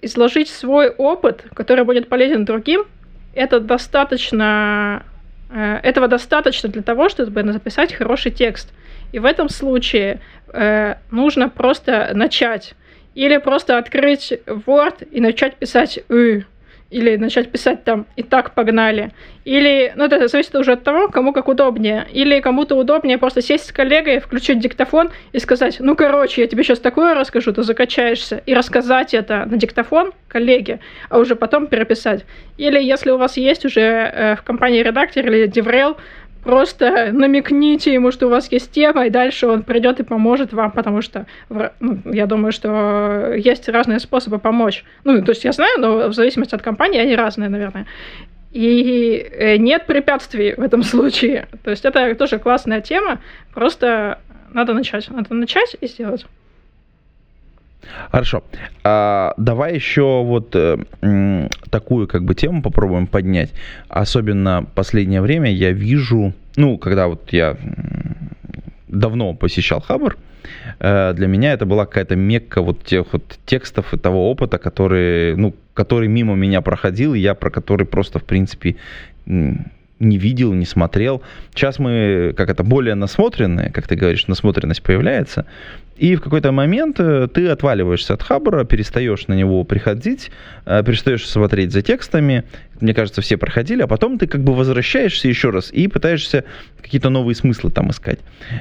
Изложить 0.00 0.48
свой 0.48 0.88
опыт, 0.88 1.44
который 1.54 1.84
будет 1.84 2.08
полезен 2.08 2.44
другим, 2.44 2.84
это 3.34 3.60
достаточно, 3.60 5.04
э, 5.50 5.80
этого 5.82 6.08
достаточно 6.08 6.68
для 6.68 6.82
того, 6.82 7.08
чтобы 7.08 7.52
записать 7.52 7.92
хороший 7.92 8.32
текст. 8.32 8.72
И 9.12 9.18
в 9.18 9.26
этом 9.26 9.50
случае 9.50 10.20
э, 10.52 10.94
нужно 11.10 11.50
просто 11.50 12.10
начать. 12.14 12.74
Или 13.14 13.36
просто 13.38 13.78
открыть 13.78 14.32
Word 14.46 15.08
и 15.10 15.20
начать 15.20 15.56
писать 15.56 16.00
«ы», 16.08 16.44
или 16.90 17.16
начать 17.16 17.50
писать 17.50 17.84
там 17.84 18.06
«и 18.16 18.22
так 18.22 18.54
погнали». 18.54 19.12
Или, 19.44 19.92
ну, 19.96 20.04
это 20.04 20.28
зависит 20.28 20.54
уже 20.54 20.72
от 20.72 20.84
того, 20.84 21.08
кому 21.08 21.32
как 21.32 21.48
удобнее. 21.48 22.06
Или 22.12 22.40
кому-то 22.40 22.76
удобнее 22.76 23.18
просто 23.18 23.42
сесть 23.42 23.66
с 23.66 23.72
коллегой, 23.72 24.20
включить 24.20 24.60
диктофон 24.60 25.10
и 25.32 25.38
сказать, 25.40 25.78
ну, 25.80 25.96
короче, 25.96 26.42
я 26.42 26.46
тебе 26.46 26.62
сейчас 26.62 26.78
такое 26.78 27.14
расскажу, 27.14 27.52
ты 27.52 27.62
закачаешься. 27.62 28.42
И 28.46 28.54
рассказать 28.54 29.14
это 29.14 29.44
на 29.46 29.56
диктофон 29.56 30.12
коллеге, 30.28 30.78
а 31.08 31.18
уже 31.18 31.34
потом 31.34 31.66
переписать. 31.66 32.24
Или 32.56 32.80
если 32.80 33.10
у 33.10 33.18
вас 33.18 33.36
есть 33.36 33.64
уже 33.64 33.80
э, 33.80 34.36
в 34.36 34.42
компании 34.42 34.82
редактор 34.82 35.26
или 35.26 35.46
деврел, 35.46 35.96
просто 36.42 37.10
намекните 37.12 37.92
ему, 37.92 38.10
что 38.10 38.26
у 38.26 38.30
вас 38.30 38.50
есть 38.50 38.72
тема, 38.72 39.06
и 39.06 39.10
дальше 39.10 39.46
он 39.46 39.62
придет 39.62 40.00
и 40.00 40.02
поможет 40.02 40.52
вам, 40.52 40.70
потому 40.72 41.02
что 41.02 41.26
ну, 41.48 41.98
я 42.04 42.26
думаю, 42.26 42.52
что 42.52 43.34
есть 43.36 43.68
разные 43.68 44.00
способы 44.00 44.38
помочь. 44.38 44.84
Ну, 45.04 45.22
то 45.22 45.30
есть 45.30 45.44
я 45.44 45.52
знаю, 45.52 45.78
но 45.78 46.08
в 46.08 46.12
зависимости 46.12 46.54
от 46.54 46.62
компании 46.62 47.00
они 47.00 47.16
разные, 47.16 47.48
наверное. 47.48 47.86
И 48.50 49.26
э, 49.32 49.56
нет 49.56 49.86
препятствий 49.86 50.54
в 50.56 50.60
этом 50.60 50.82
случае. 50.82 51.46
То 51.64 51.70
есть 51.70 51.84
это 51.84 52.14
тоже 52.14 52.38
классная 52.38 52.80
тема, 52.80 53.20
просто 53.54 54.18
надо 54.52 54.74
начать. 54.74 55.08
Надо 55.10 55.34
начать 55.34 55.76
и 55.80 55.86
сделать. 55.86 56.26
Хорошо. 58.10 58.44
А, 58.84 59.34
давай 59.36 59.74
еще 59.74 60.22
вот 60.22 60.54
э, 60.54 61.48
такую 61.70 62.06
как 62.08 62.24
бы 62.24 62.34
тему 62.34 62.62
попробуем 62.62 63.06
поднять. 63.06 63.52
Особенно 63.88 64.66
последнее 64.74 65.20
время 65.20 65.52
я 65.52 65.72
вижу, 65.72 66.32
ну, 66.56 66.78
когда 66.78 67.08
вот 67.08 67.32
я 67.32 67.56
давно 68.88 69.34
посещал 69.34 69.80
Хабр, 69.80 70.16
э, 70.78 71.12
для 71.14 71.26
меня 71.26 71.52
это 71.52 71.66
была 71.66 71.86
какая-то 71.86 72.16
мекка 72.16 72.62
вот 72.62 72.84
тех 72.84 73.06
вот 73.12 73.38
текстов 73.46 73.92
и 73.94 73.98
того 73.98 74.30
опыта, 74.30 74.58
который, 74.58 75.36
ну, 75.36 75.54
который 75.74 76.08
мимо 76.08 76.34
меня 76.34 76.60
проходил, 76.60 77.14
и 77.14 77.18
я 77.18 77.34
про 77.34 77.50
который 77.50 77.86
просто, 77.86 78.18
в 78.18 78.24
принципе, 78.24 78.76
не 80.02 80.18
видел, 80.18 80.52
не 80.52 80.66
смотрел. 80.66 81.22
Сейчас 81.54 81.78
мы, 81.78 82.34
как 82.36 82.50
это, 82.50 82.64
более 82.64 82.94
насмотренные, 82.94 83.70
как 83.70 83.86
ты 83.86 83.94
говоришь, 83.94 84.26
насмотренность 84.26 84.82
появляется. 84.82 85.46
И 85.96 86.16
в 86.16 86.20
какой-то 86.20 86.52
момент 86.52 86.98
э, 86.98 87.28
ты 87.32 87.48
отваливаешься 87.48 88.14
от 88.14 88.22
Хабра, 88.22 88.64
перестаешь 88.64 89.26
на 89.28 89.34
него 89.34 89.64
приходить, 89.64 90.30
э, 90.64 90.82
перестаешь 90.84 91.28
смотреть 91.28 91.72
за 91.72 91.82
текстами. 91.82 92.44
Мне 92.80 92.94
кажется, 92.94 93.20
все 93.20 93.36
проходили, 93.36 93.82
а 93.82 93.86
потом 93.86 94.18
ты 94.18 94.26
как 94.26 94.42
бы 94.42 94.54
возвращаешься 94.54 95.28
еще 95.28 95.50
раз 95.50 95.70
и 95.70 95.86
пытаешься 95.86 96.44
какие-то 96.80 97.10
новые 97.10 97.36
смыслы 97.36 97.70
там 97.70 97.90
искать. 97.90 98.18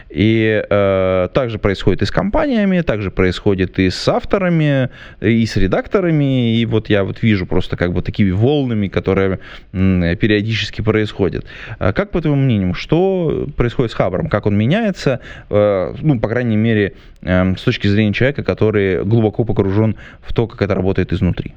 И 0.10 0.64
э, 0.70 1.30
так 1.34 1.50
же 1.50 1.58
происходит 1.58 2.04
и 2.04 2.06
с 2.06 2.12
компаниями, 2.12 2.82
так 2.82 3.02
же 3.02 3.10
происходит 3.10 3.80
и 3.80 3.90
с 3.90 4.08
авторами, 4.08 4.90
и 5.22 5.46
с 5.46 5.58
редакторами. 5.58 6.56
И 6.56 6.66
вот 6.66 6.90
я 6.90 7.04
вот 7.04 7.24
вижу 7.24 7.48
просто 7.48 7.78
как 7.78 7.94
бы 7.94 8.02
такими 8.04 8.30
волнами, 8.30 8.88
которые 8.90 9.40
периодически 9.72 10.82
происходят. 10.82 11.46
А 11.80 11.94
как, 11.94 12.12
по 12.12 12.22
твоему 12.22 12.42
мнению, 12.42 12.74
что 12.76 13.48
происходит 13.56 13.92
с 13.92 13.96
Хабром? 13.96 14.30
Как 14.30 14.46
он 14.46 14.56
меняется? 14.56 15.20
Э, 15.50 15.96
ну, 16.00 16.20
по 16.20 16.28
крайней 16.28 16.58
мере, 16.58 16.94
Эм, 17.24 17.56
с 17.56 17.62
точки 17.62 17.88
зрения 17.88 18.14
человека, 18.14 18.44
который 18.44 19.04
глубоко 19.04 19.44
погружен 19.44 19.96
в 20.22 20.34
то, 20.34 20.48
как 20.48 20.62
это 20.62 20.74
работает 20.74 21.14
изнутри? 21.14 21.54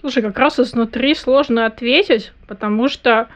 Слушай, 0.00 0.22
как 0.22 0.38
раз 0.38 0.58
изнутри 0.58 1.14
сложно 1.14 1.66
ответить, 1.66 2.32
потому 2.46 2.88
что 2.88 3.28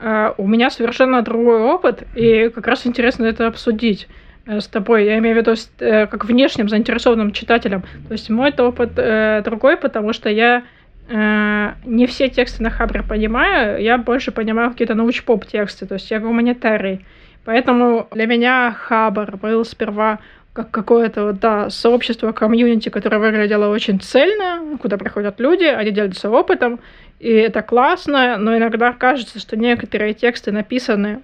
э, 0.00 0.32
у 0.38 0.46
меня 0.46 0.70
совершенно 0.70 1.22
другой 1.22 1.60
опыт, 1.60 2.04
и 2.14 2.48
как 2.54 2.68
раз 2.68 2.86
интересно 2.86 3.24
это 3.24 3.48
обсудить 3.48 4.06
э, 4.46 4.60
с 4.60 4.68
тобой. 4.68 5.06
Я 5.06 5.18
имею 5.18 5.34
в 5.34 5.38
виду 5.38 5.54
э, 5.80 6.06
как 6.06 6.24
внешним 6.26 6.68
заинтересованным 6.68 7.32
читателем. 7.32 7.82
То 8.06 8.12
есть 8.12 8.30
мой 8.30 8.52
опыт 8.56 8.92
э, 8.96 9.42
другой, 9.44 9.76
потому 9.76 10.12
что 10.12 10.30
я 10.30 10.62
э, 11.08 11.72
не 11.84 12.06
все 12.06 12.28
тексты 12.28 12.62
на 12.62 12.70
Хабре 12.70 13.02
понимаю, 13.02 13.82
я 13.82 13.98
больше 13.98 14.30
понимаю 14.30 14.70
какие-то 14.70 14.94
научпоп 14.94 15.44
тексты, 15.44 15.86
то 15.86 15.94
есть 15.94 16.08
я 16.12 16.20
гуманитарий. 16.20 17.04
Поэтому 17.44 18.06
для 18.12 18.26
меня 18.26 18.72
Хабр 18.72 19.36
был 19.36 19.64
сперва 19.64 20.20
как 20.54 20.70
какое-то 20.70 21.24
вот, 21.26 21.40
да, 21.40 21.68
сообщество, 21.68 22.32
комьюнити, 22.32 22.88
которое 22.88 23.18
выглядело 23.18 23.68
очень 23.68 24.00
цельно, 24.00 24.78
куда 24.80 24.96
приходят 24.96 25.40
люди, 25.40 25.64
они 25.64 25.90
делятся 25.90 26.30
опытом, 26.30 26.78
и 27.18 27.28
это 27.28 27.60
классно, 27.60 28.38
но 28.38 28.56
иногда 28.56 28.92
кажется, 28.92 29.40
что 29.40 29.56
некоторые 29.56 30.14
тексты 30.14 30.52
написаны 30.52 31.22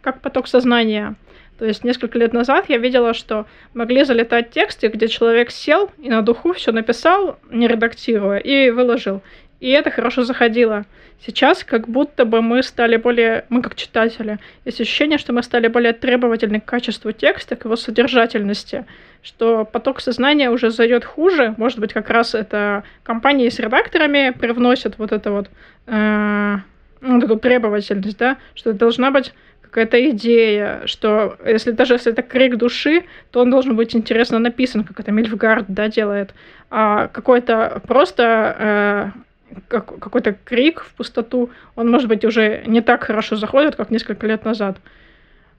как 0.00 0.20
поток 0.20 0.46
сознания. 0.46 1.16
То 1.58 1.64
есть 1.64 1.84
несколько 1.84 2.18
лет 2.18 2.32
назад 2.32 2.66
я 2.68 2.78
видела, 2.78 3.14
что 3.14 3.46
могли 3.74 4.04
залетать 4.04 4.50
тексты, 4.50 4.88
где 4.88 5.08
человек 5.08 5.50
сел 5.50 5.90
и 5.98 6.08
на 6.08 6.22
духу 6.22 6.52
все 6.52 6.70
написал, 6.70 7.38
не 7.50 7.66
редактируя, 7.66 8.38
и 8.38 8.70
выложил. 8.70 9.22
И 9.60 9.70
это 9.70 9.90
хорошо 9.90 10.22
заходило. 10.24 10.84
Сейчас 11.24 11.64
как 11.64 11.88
будто 11.88 12.24
бы 12.24 12.42
мы 12.42 12.62
стали 12.62 12.96
более, 12.96 13.46
мы 13.48 13.62
как 13.62 13.74
читатели, 13.74 14.38
есть 14.64 14.80
ощущение, 14.80 15.18
что 15.18 15.32
мы 15.32 15.42
стали 15.42 15.68
более 15.68 15.94
требовательны 15.94 16.60
к 16.60 16.66
качеству 16.66 17.12
текста, 17.12 17.56
к 17.56 17.64
его 17.64 17.76
содержательности, 17.76 18.84
что 19.22 19.64
поток 19.64 20.00
сознания 20.00 20.50
уже 20.50 20.70
зайдет 20.70 21.04
хуже. 21.04 21.54
Может 21.56 21.78
быть, 21.78 21.94
как 21.94 22.10
раз 22.10 22.34
это 22.34 22.84
компании 23.02 23.48
с 23.48 23.58
редакторами 23.58 24.30
привносят 24.30 24.98
вот 24.98 25.12
это 25.12 25.32
вот, 25.32 25.48
э, 25.86 26.56
вот 27.00 27.24
эту 27.24 27.38
требовательность, 27.38 28.18
да, 28.18 28.36
что 28.54 28.74
должна 28.74 29.10
быть 29.10 29.32
какая-то 29.62 30.10
идея, 30.10 30.82
что 30.86 31.36
если 31.44 31.70
даже 31.70 31.94
если 31.94 32.12
это 32.12 32.22
крик 32.22 32.56
души, 32.56 33.04
то 33.30 33.40
он 33.40 33.50
должен 33.50 33.74
быть 33.74 33.96
интересно 33.96 34.38
написан, 34.38 34.84
как 34.84 35.00
это 35.00 35.12
Мильфгард 35.12 35.66
да, 35.68 35.88
делает. 35.88 36.34
А 36.70 37.08
какой-то 37.08 37.82
просто 37.86 39.12
э, 39.14 39.20
как, 39.68 39.98
какой-то 39.98 40.32
крик 40.32 40.82
в 40.82 40.94
пустоту, 40.94 41.50
он, 41.74 41.90
может 41.90 42.08
быть, 42.08 42.24
уже 42.24 42.62
не 42.66 42.80
так 42.80 43.04
хорошо 43.04 43.36
заходит, 43.36 43.76
как 43.76 43.90
несколько 43.90 44.26
лет 44.26 44.44
назад. 44.44 44.78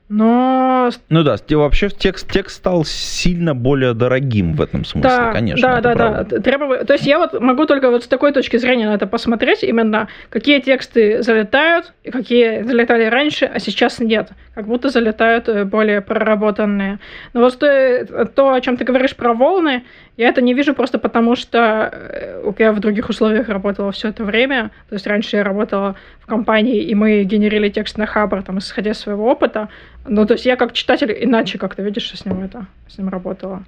Но... 0.10 0.90
Ну 1.10 1.24
да, 1.24 1.36
вообще 1.50 1.90
текст, 1.90 2.32
текст 2.32 2.58
стал 2.58 2.86
сильно 2.86 3.54
более 3.54 3.94
дорогим 3.94 4.54
в 4.54 4.62
этом 4.62 4.86
смысле, 4.86 5.10
да, 5.10 5.34
конечно. 5.34 5.68
Да, 5.68 5.82
да, 5.82 5.96
правда. 5.96 6.28
да. 6.30 6.40
Требов... 6.40 6.86
То 6.86 6.94
есть 6.94 7.06
я 7.06 7.20
вот 7.20 7.38
могу 7.42 7.66
только 7.66 7.90
вот 7.90 8.06
с 8.06 8.08
такой 8.08 8.32
точки 8.32 8.56
зрения 8.56 8.88
на 8.88 8.96
это 8.96 9.06
посмотреть, 9.06 9.64
именно 9.64 10.08
какие 10.30 10.62
тексты 10.62 11.22
залетают, 11.22 11.94
и 12.04 12.12
какие 12.12 12.62
залетали 12.62 13.04
раньше, 13.06 13.46
а 13.46 13.60
сейчас 13.60 14.00
нет. 14.00 14.30
Как 14.56 14.66
будто 14.66 14.90
залетают 14.90 15.50
э, 15.50 15.66
более 15.66 16.00
проработанные. 16.00 17.00
Но 17.34 17.42
вот 17.42 17.60
то, 17.60 18.28
то 18.34 18.54
о 18.54 18.62
чем 18.62 18.78
ты 18.78 18.86
говоришь 18.86 19.16
про 19.16 19.34
волны, 19.34 19.84
я 20.16 20.30
это 20.30 20.42
не 20.42 20.54
вижу 20.54 20.74
просто 20.74 21.00
потому, 21.00 21.36
что 21.36 21.92
э, 21.92 22.52
я 22.58 22.72
в 22.72 22.80
других 22.80 23.10
условиях 23.10 23.50
работала 23.50 23.92
все 23.92 24.08
это 24.08 24.24
время. 24.24 24.72
То 24.88 24.96
есть 24.96 25.06
раньше 25.06 25.36
я 25.36 25.44
работала 25.44 25.96
в 26.22 26.26
компании, 26.26 26.82
и 26.82 26.96
мы 26.96 27.24
генерили 27.24 27.70
текст 27.70 27.98
на 27.98 28.06
Хабр, 28.06 28.42
там, 28.42 28.58
исходя 28.60 28.92
из 28.92 28.98
своего 28.98 29.30
опыта. 29.30 29.68
Ну, 30.08 30.26
то 30.26 30.34
есть 30.34 30.46
я 30.46 30.56
как 30.56 30.74
читатель 30.74 31.16
иначе 31.20 31.58
как-то, 31.58 31.84
видишь, 31.84 32.12
с 32.12 32.26
ним 32.26 32.44
это, 32.44 32.66
с 32.88 32.98
ним 32.98 33.10
работала. 33.10 33.64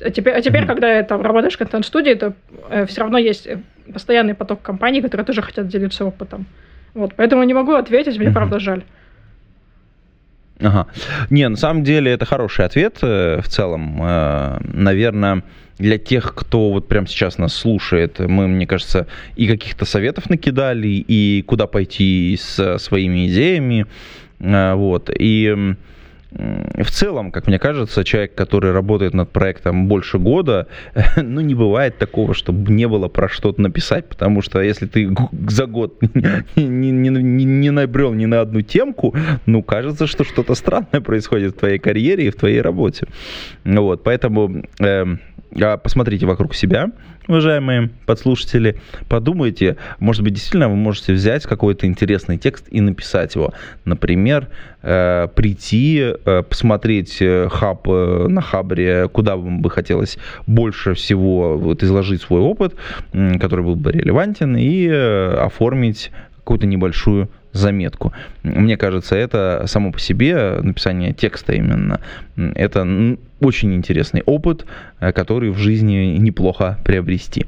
А 0.00 0.10
теперь, 0.10 0.34
а 0.34 0.40
теперь 0.40 0.66
когда 0.66 1.02
там 1.02 1.22
работаешь 1.22 1.54
в 1.54 1.58
контент-студии, 1.58 2.14
то 2.14 2.34
э, 2.70 2.86
все 2.86 3.00
равно 3.00 3.18
есть 3.18 3.46
э, 3.46 3.60
постоянный 3.92 4.34
поток 4.34 4.62
компаний, 4.62 5.02
которые 5.02 5.24
тоже 5.24 5.42
хотят 5.42 5.68
делиться 5.68 6.04
опытом. 6.04 6.46
Вот, 6.94 7.14
поэтому 7.16 7.44
не 7.44 7.54
могу 7.54 7.72
ответить, 7.72 8.18
мне 8.18 8.30
правда 8.30 8.58
жаль. 8.58 8.82
Ага. 10.60 10.88
Не, 11.30 11.48
на 11.48 11.56
самом 11.56 11.84
деле 11.84 12.12
это 12.12 12.24
хороший 12.24 12.64
ответ 12.64 12.98
э, 13.02 13.40
в 13.40 13.48
целом. 13.48 14.02
Э, 14.02 14.58
наверное, 14.62 15.42
для 15.78 15.98
тех, 15.98 16.34
кто 16.34 16.70
вот 16.70 16.88
прямо 16.88 17.06
сейчас 17.06 17.38
нас 17.38 17.54
слушает, 17.54 18.18
мы, 18.18 18.48
мне 18.48 18.66
кажется, 18.66 19.06
и 19.36 19.46
каких-то 19.46 19.84
советов 19.84 20.28
накидали, 20.28 20.88
и 20.88 21.42
куда 21.42 21.66
пойти 21.66 22.36
с 22.40 22.78
своими 22.78 23.28
идеями. 23.28 23.86
Э, 24.40 24.74
вот. 24.74 25.10
И 25.18 25.74
в 26.30 26.90
целом, 26.90 27.30
как 27.30 27.46
мне 27.46 27.58
кажется, 27.58 28.04
человек, 28.04 28.34
который 28.34 28.72
работает 28.72 29.14
над 29.14 29.30
проектом 29.30 29.88
больше 29.88 30.18
года, 30.18 30.66
ну, 31.16 31.40
не 31.40 31.54
бывает 31.54 31.98
такого, 31.98 32.34
чтобы 32.34 32.70
не 32.70 32.86
было 32.86 33.08
про 33.08 33.28
что-то 33.28 33.60
написать, 33.62 34.08
потому 34.08 34.42
что 34.42 34.60
если 34.60 34.86
ты 34.86 35.08
за 35.48 35.66
год 35.66 36.00
не, 36.56 36.90
не, 36.90 37.08
не, 37.08 37.44
не 37.44 37.70
набрел 37.70 38.12
ни 38.12 38.26
на 38.26 38.42
одну 38.42 38.60
темку, 38.60 39.14
ну, 39.46 39.62
кажется, 39.62 40.06
что 40.06 40.24
что-то 40.24 40.54
странное 40.54 41.00
происходит 41.00 41.56
в 41.56 41.58
твоей 41.58 41.78
карьере 41.78 42.26
и 42.26 42.30
в 42.30 42.36
твоей 42.36 42.60
работе. 42.60 43.06
Вот, 43.64 44.02
поэтому... 44.02 44.64
Э, 44.80 45.06
посмотрите 45.82 46.26
вокруг 46.26 46.54
себя, 46.54 46.92
уважаемые 47.26 47.90
подслушатели, 48.06 48.80
подумайте, 49.08 49.76
может 49.98 50.22
быть, 50.22 50.34
действительно 50.34 50.68
вы 50.68 50.76
можете 50.76 51.12
взять 51.12 51.44
какой-то 51.44 51.86
интересный 51.86 52.38
текст 52.38 52.66
и 52.70 52.80
написать 52.80 53.34
его. 53.34 53.52
Например, 53.84 54.48
э, 54.88 55.28
прийти, 55.34 56.14
э, 56.24 56.42
посмотреть 56.42 57.18
э, 57.20 57.48
хаб 57.50 57.86
на 57.86 58.40
хабре, 58.40 59.08
куда 59.08 59.36
вам 59.36 59.60
бы 59.60 59.70
хотелось 59.70 60.18
больше 60.46 60.94
всего 60.94 61.58
вот, 61.58 61.82
изложить 61.82 62.22
свой 62.22 62.40
опыт, 62.40 62.74
который 63.12 63.64
был 63.64 63.76
бы 63.76 63.92
релевантен, 63.92 64.56
и 64.56 64.88
оформить 64.88 66.10
какую-то 66.36 66.66
небольшую 66.66 67.28
заметку. 67.52 68.12
Мне 68.42 68.76
кажется, 68.76 69.16
это 69.16 69.64
само 69.66 69.92
по 69.92 70.00
себе, 70.00 70.58
написание 70.62 71.12
текста 71.12 71.52
именно, 71.52 72.00
это 72.36 72.84
очень 73.40 73.74
интересный 73.74 74.22
опыт, 74.26 74.66
э, 75.00 75.12
который 75.12 75.50
в 75.50 75.58
жизни 75.58 76.16
неплохо 76.18 76.78
приобрести. 76.84 77.46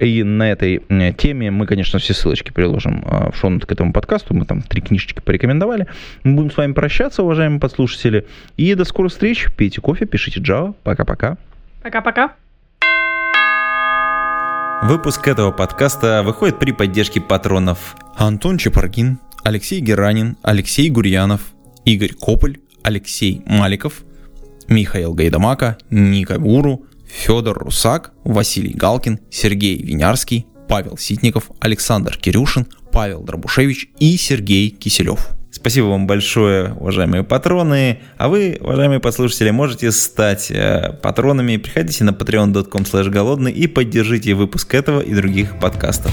И 0.00 0.22
на 0.22 0.50
этой 0.50 0.82
теме 1.16 1.50
мы, 1.50 1.66
конечно, 1.66 1.98
все 1.98 2.14
ссылочки 2.14 2.52
приложим 2.52 3.04
э, 3.04 3.30
в 3.32 3.36
шоу 3.36 3.58
к 3.58 3.72
этому 3.72 3.92
подкасту. 3.92 4.34
Мы 4.34 4.44
там 4.44 4.62
три 4.62 4.80
книжечки 4.80 5.20
порекомендовали. 5.20 5.86
Мы 6.22 6.34
будем 6.36 6.50
с 6.50 6.56
вами 6.56 6.72
прощаться, 6.72 7.22
уважаемые 7.22 7.60
подслушатели. 7.60 8.26
И 8.56 8.74
до 8.74 8.84
скорых 8.84 9.12
встреч. 9.12 9.48
Пейте 9.56 9.80
кофе, 9.80 10.06
пишите 10.06 10.40
Java. 10.40 10.74
Пока-пока. 10.84 11.36
Пока-пока. 11.82 12.34
Выпуск 14.82 15.26
этого 15.26 15.50
подкаста 15.50 16.22
выходит 16.24 16.60
при 16.60 16.70
поддержке 16.70 17.20
патронов 17.20 17.96
Антон 18.16 18.58
Чепаргин, 18.58 19.18
Алексей 19.42 19.80
Геранин, 19.80 20.36
Алексей 20.42 20.88
Гурьянов, 20.88 21.40
Игорь 21.84 22.12
Кополь, 22.12 22.58
Алексей 22.84 23.42
Маликов, 23.44 24.04
Михаил 24.68 25.14
Гайдамака, 25.14 25.78
Ника 25.90 26.38
Гуру, 26.38 26.86
Федор 27.06 27.58
Русак, 27.58 28.12
Василий 28.24 28.74
Галкин, 28.74 29.20
Сергей 29.30 29.82
Винярский, 29.82 30.46
Павел 30.68 30.98
Ситников, 30.98 31.50
Александр 31.60 32.16
Кирюшин, 32.16 32.66
Павел 32.92 33.22
Дробушевич 33.22 33.88
и 33.98 34.16
Сергей 34.16 34.70
Киселев. 34.70 35.28
Спасибо 35.50 35.86
вам 35.86 36.06
большое, 36.06 36.74
уважаемые 36.74 37.24
патроны. 37.24 38.00
А 38.18 38.28
вы, 38.28 38.58
уважаемые 38.60 39.00
послушатели, 39.00 39.50
можете 39.50 39.90
стать 39.92 40.50
э, 40.50 40.92
патронами. 41.02 41.56
Приходите 41.56 42.04
на 42.04 42.10
patreon.com 42.10 43.10
голодный 43.10 43.52
и 43.52 43.66
поддержите 43.66 44.34
выпуск 44.34 44.74
этого 44.74 45.00
и 45.00 45.14
других 45.14 45.58
подкастов. 45.58 46.12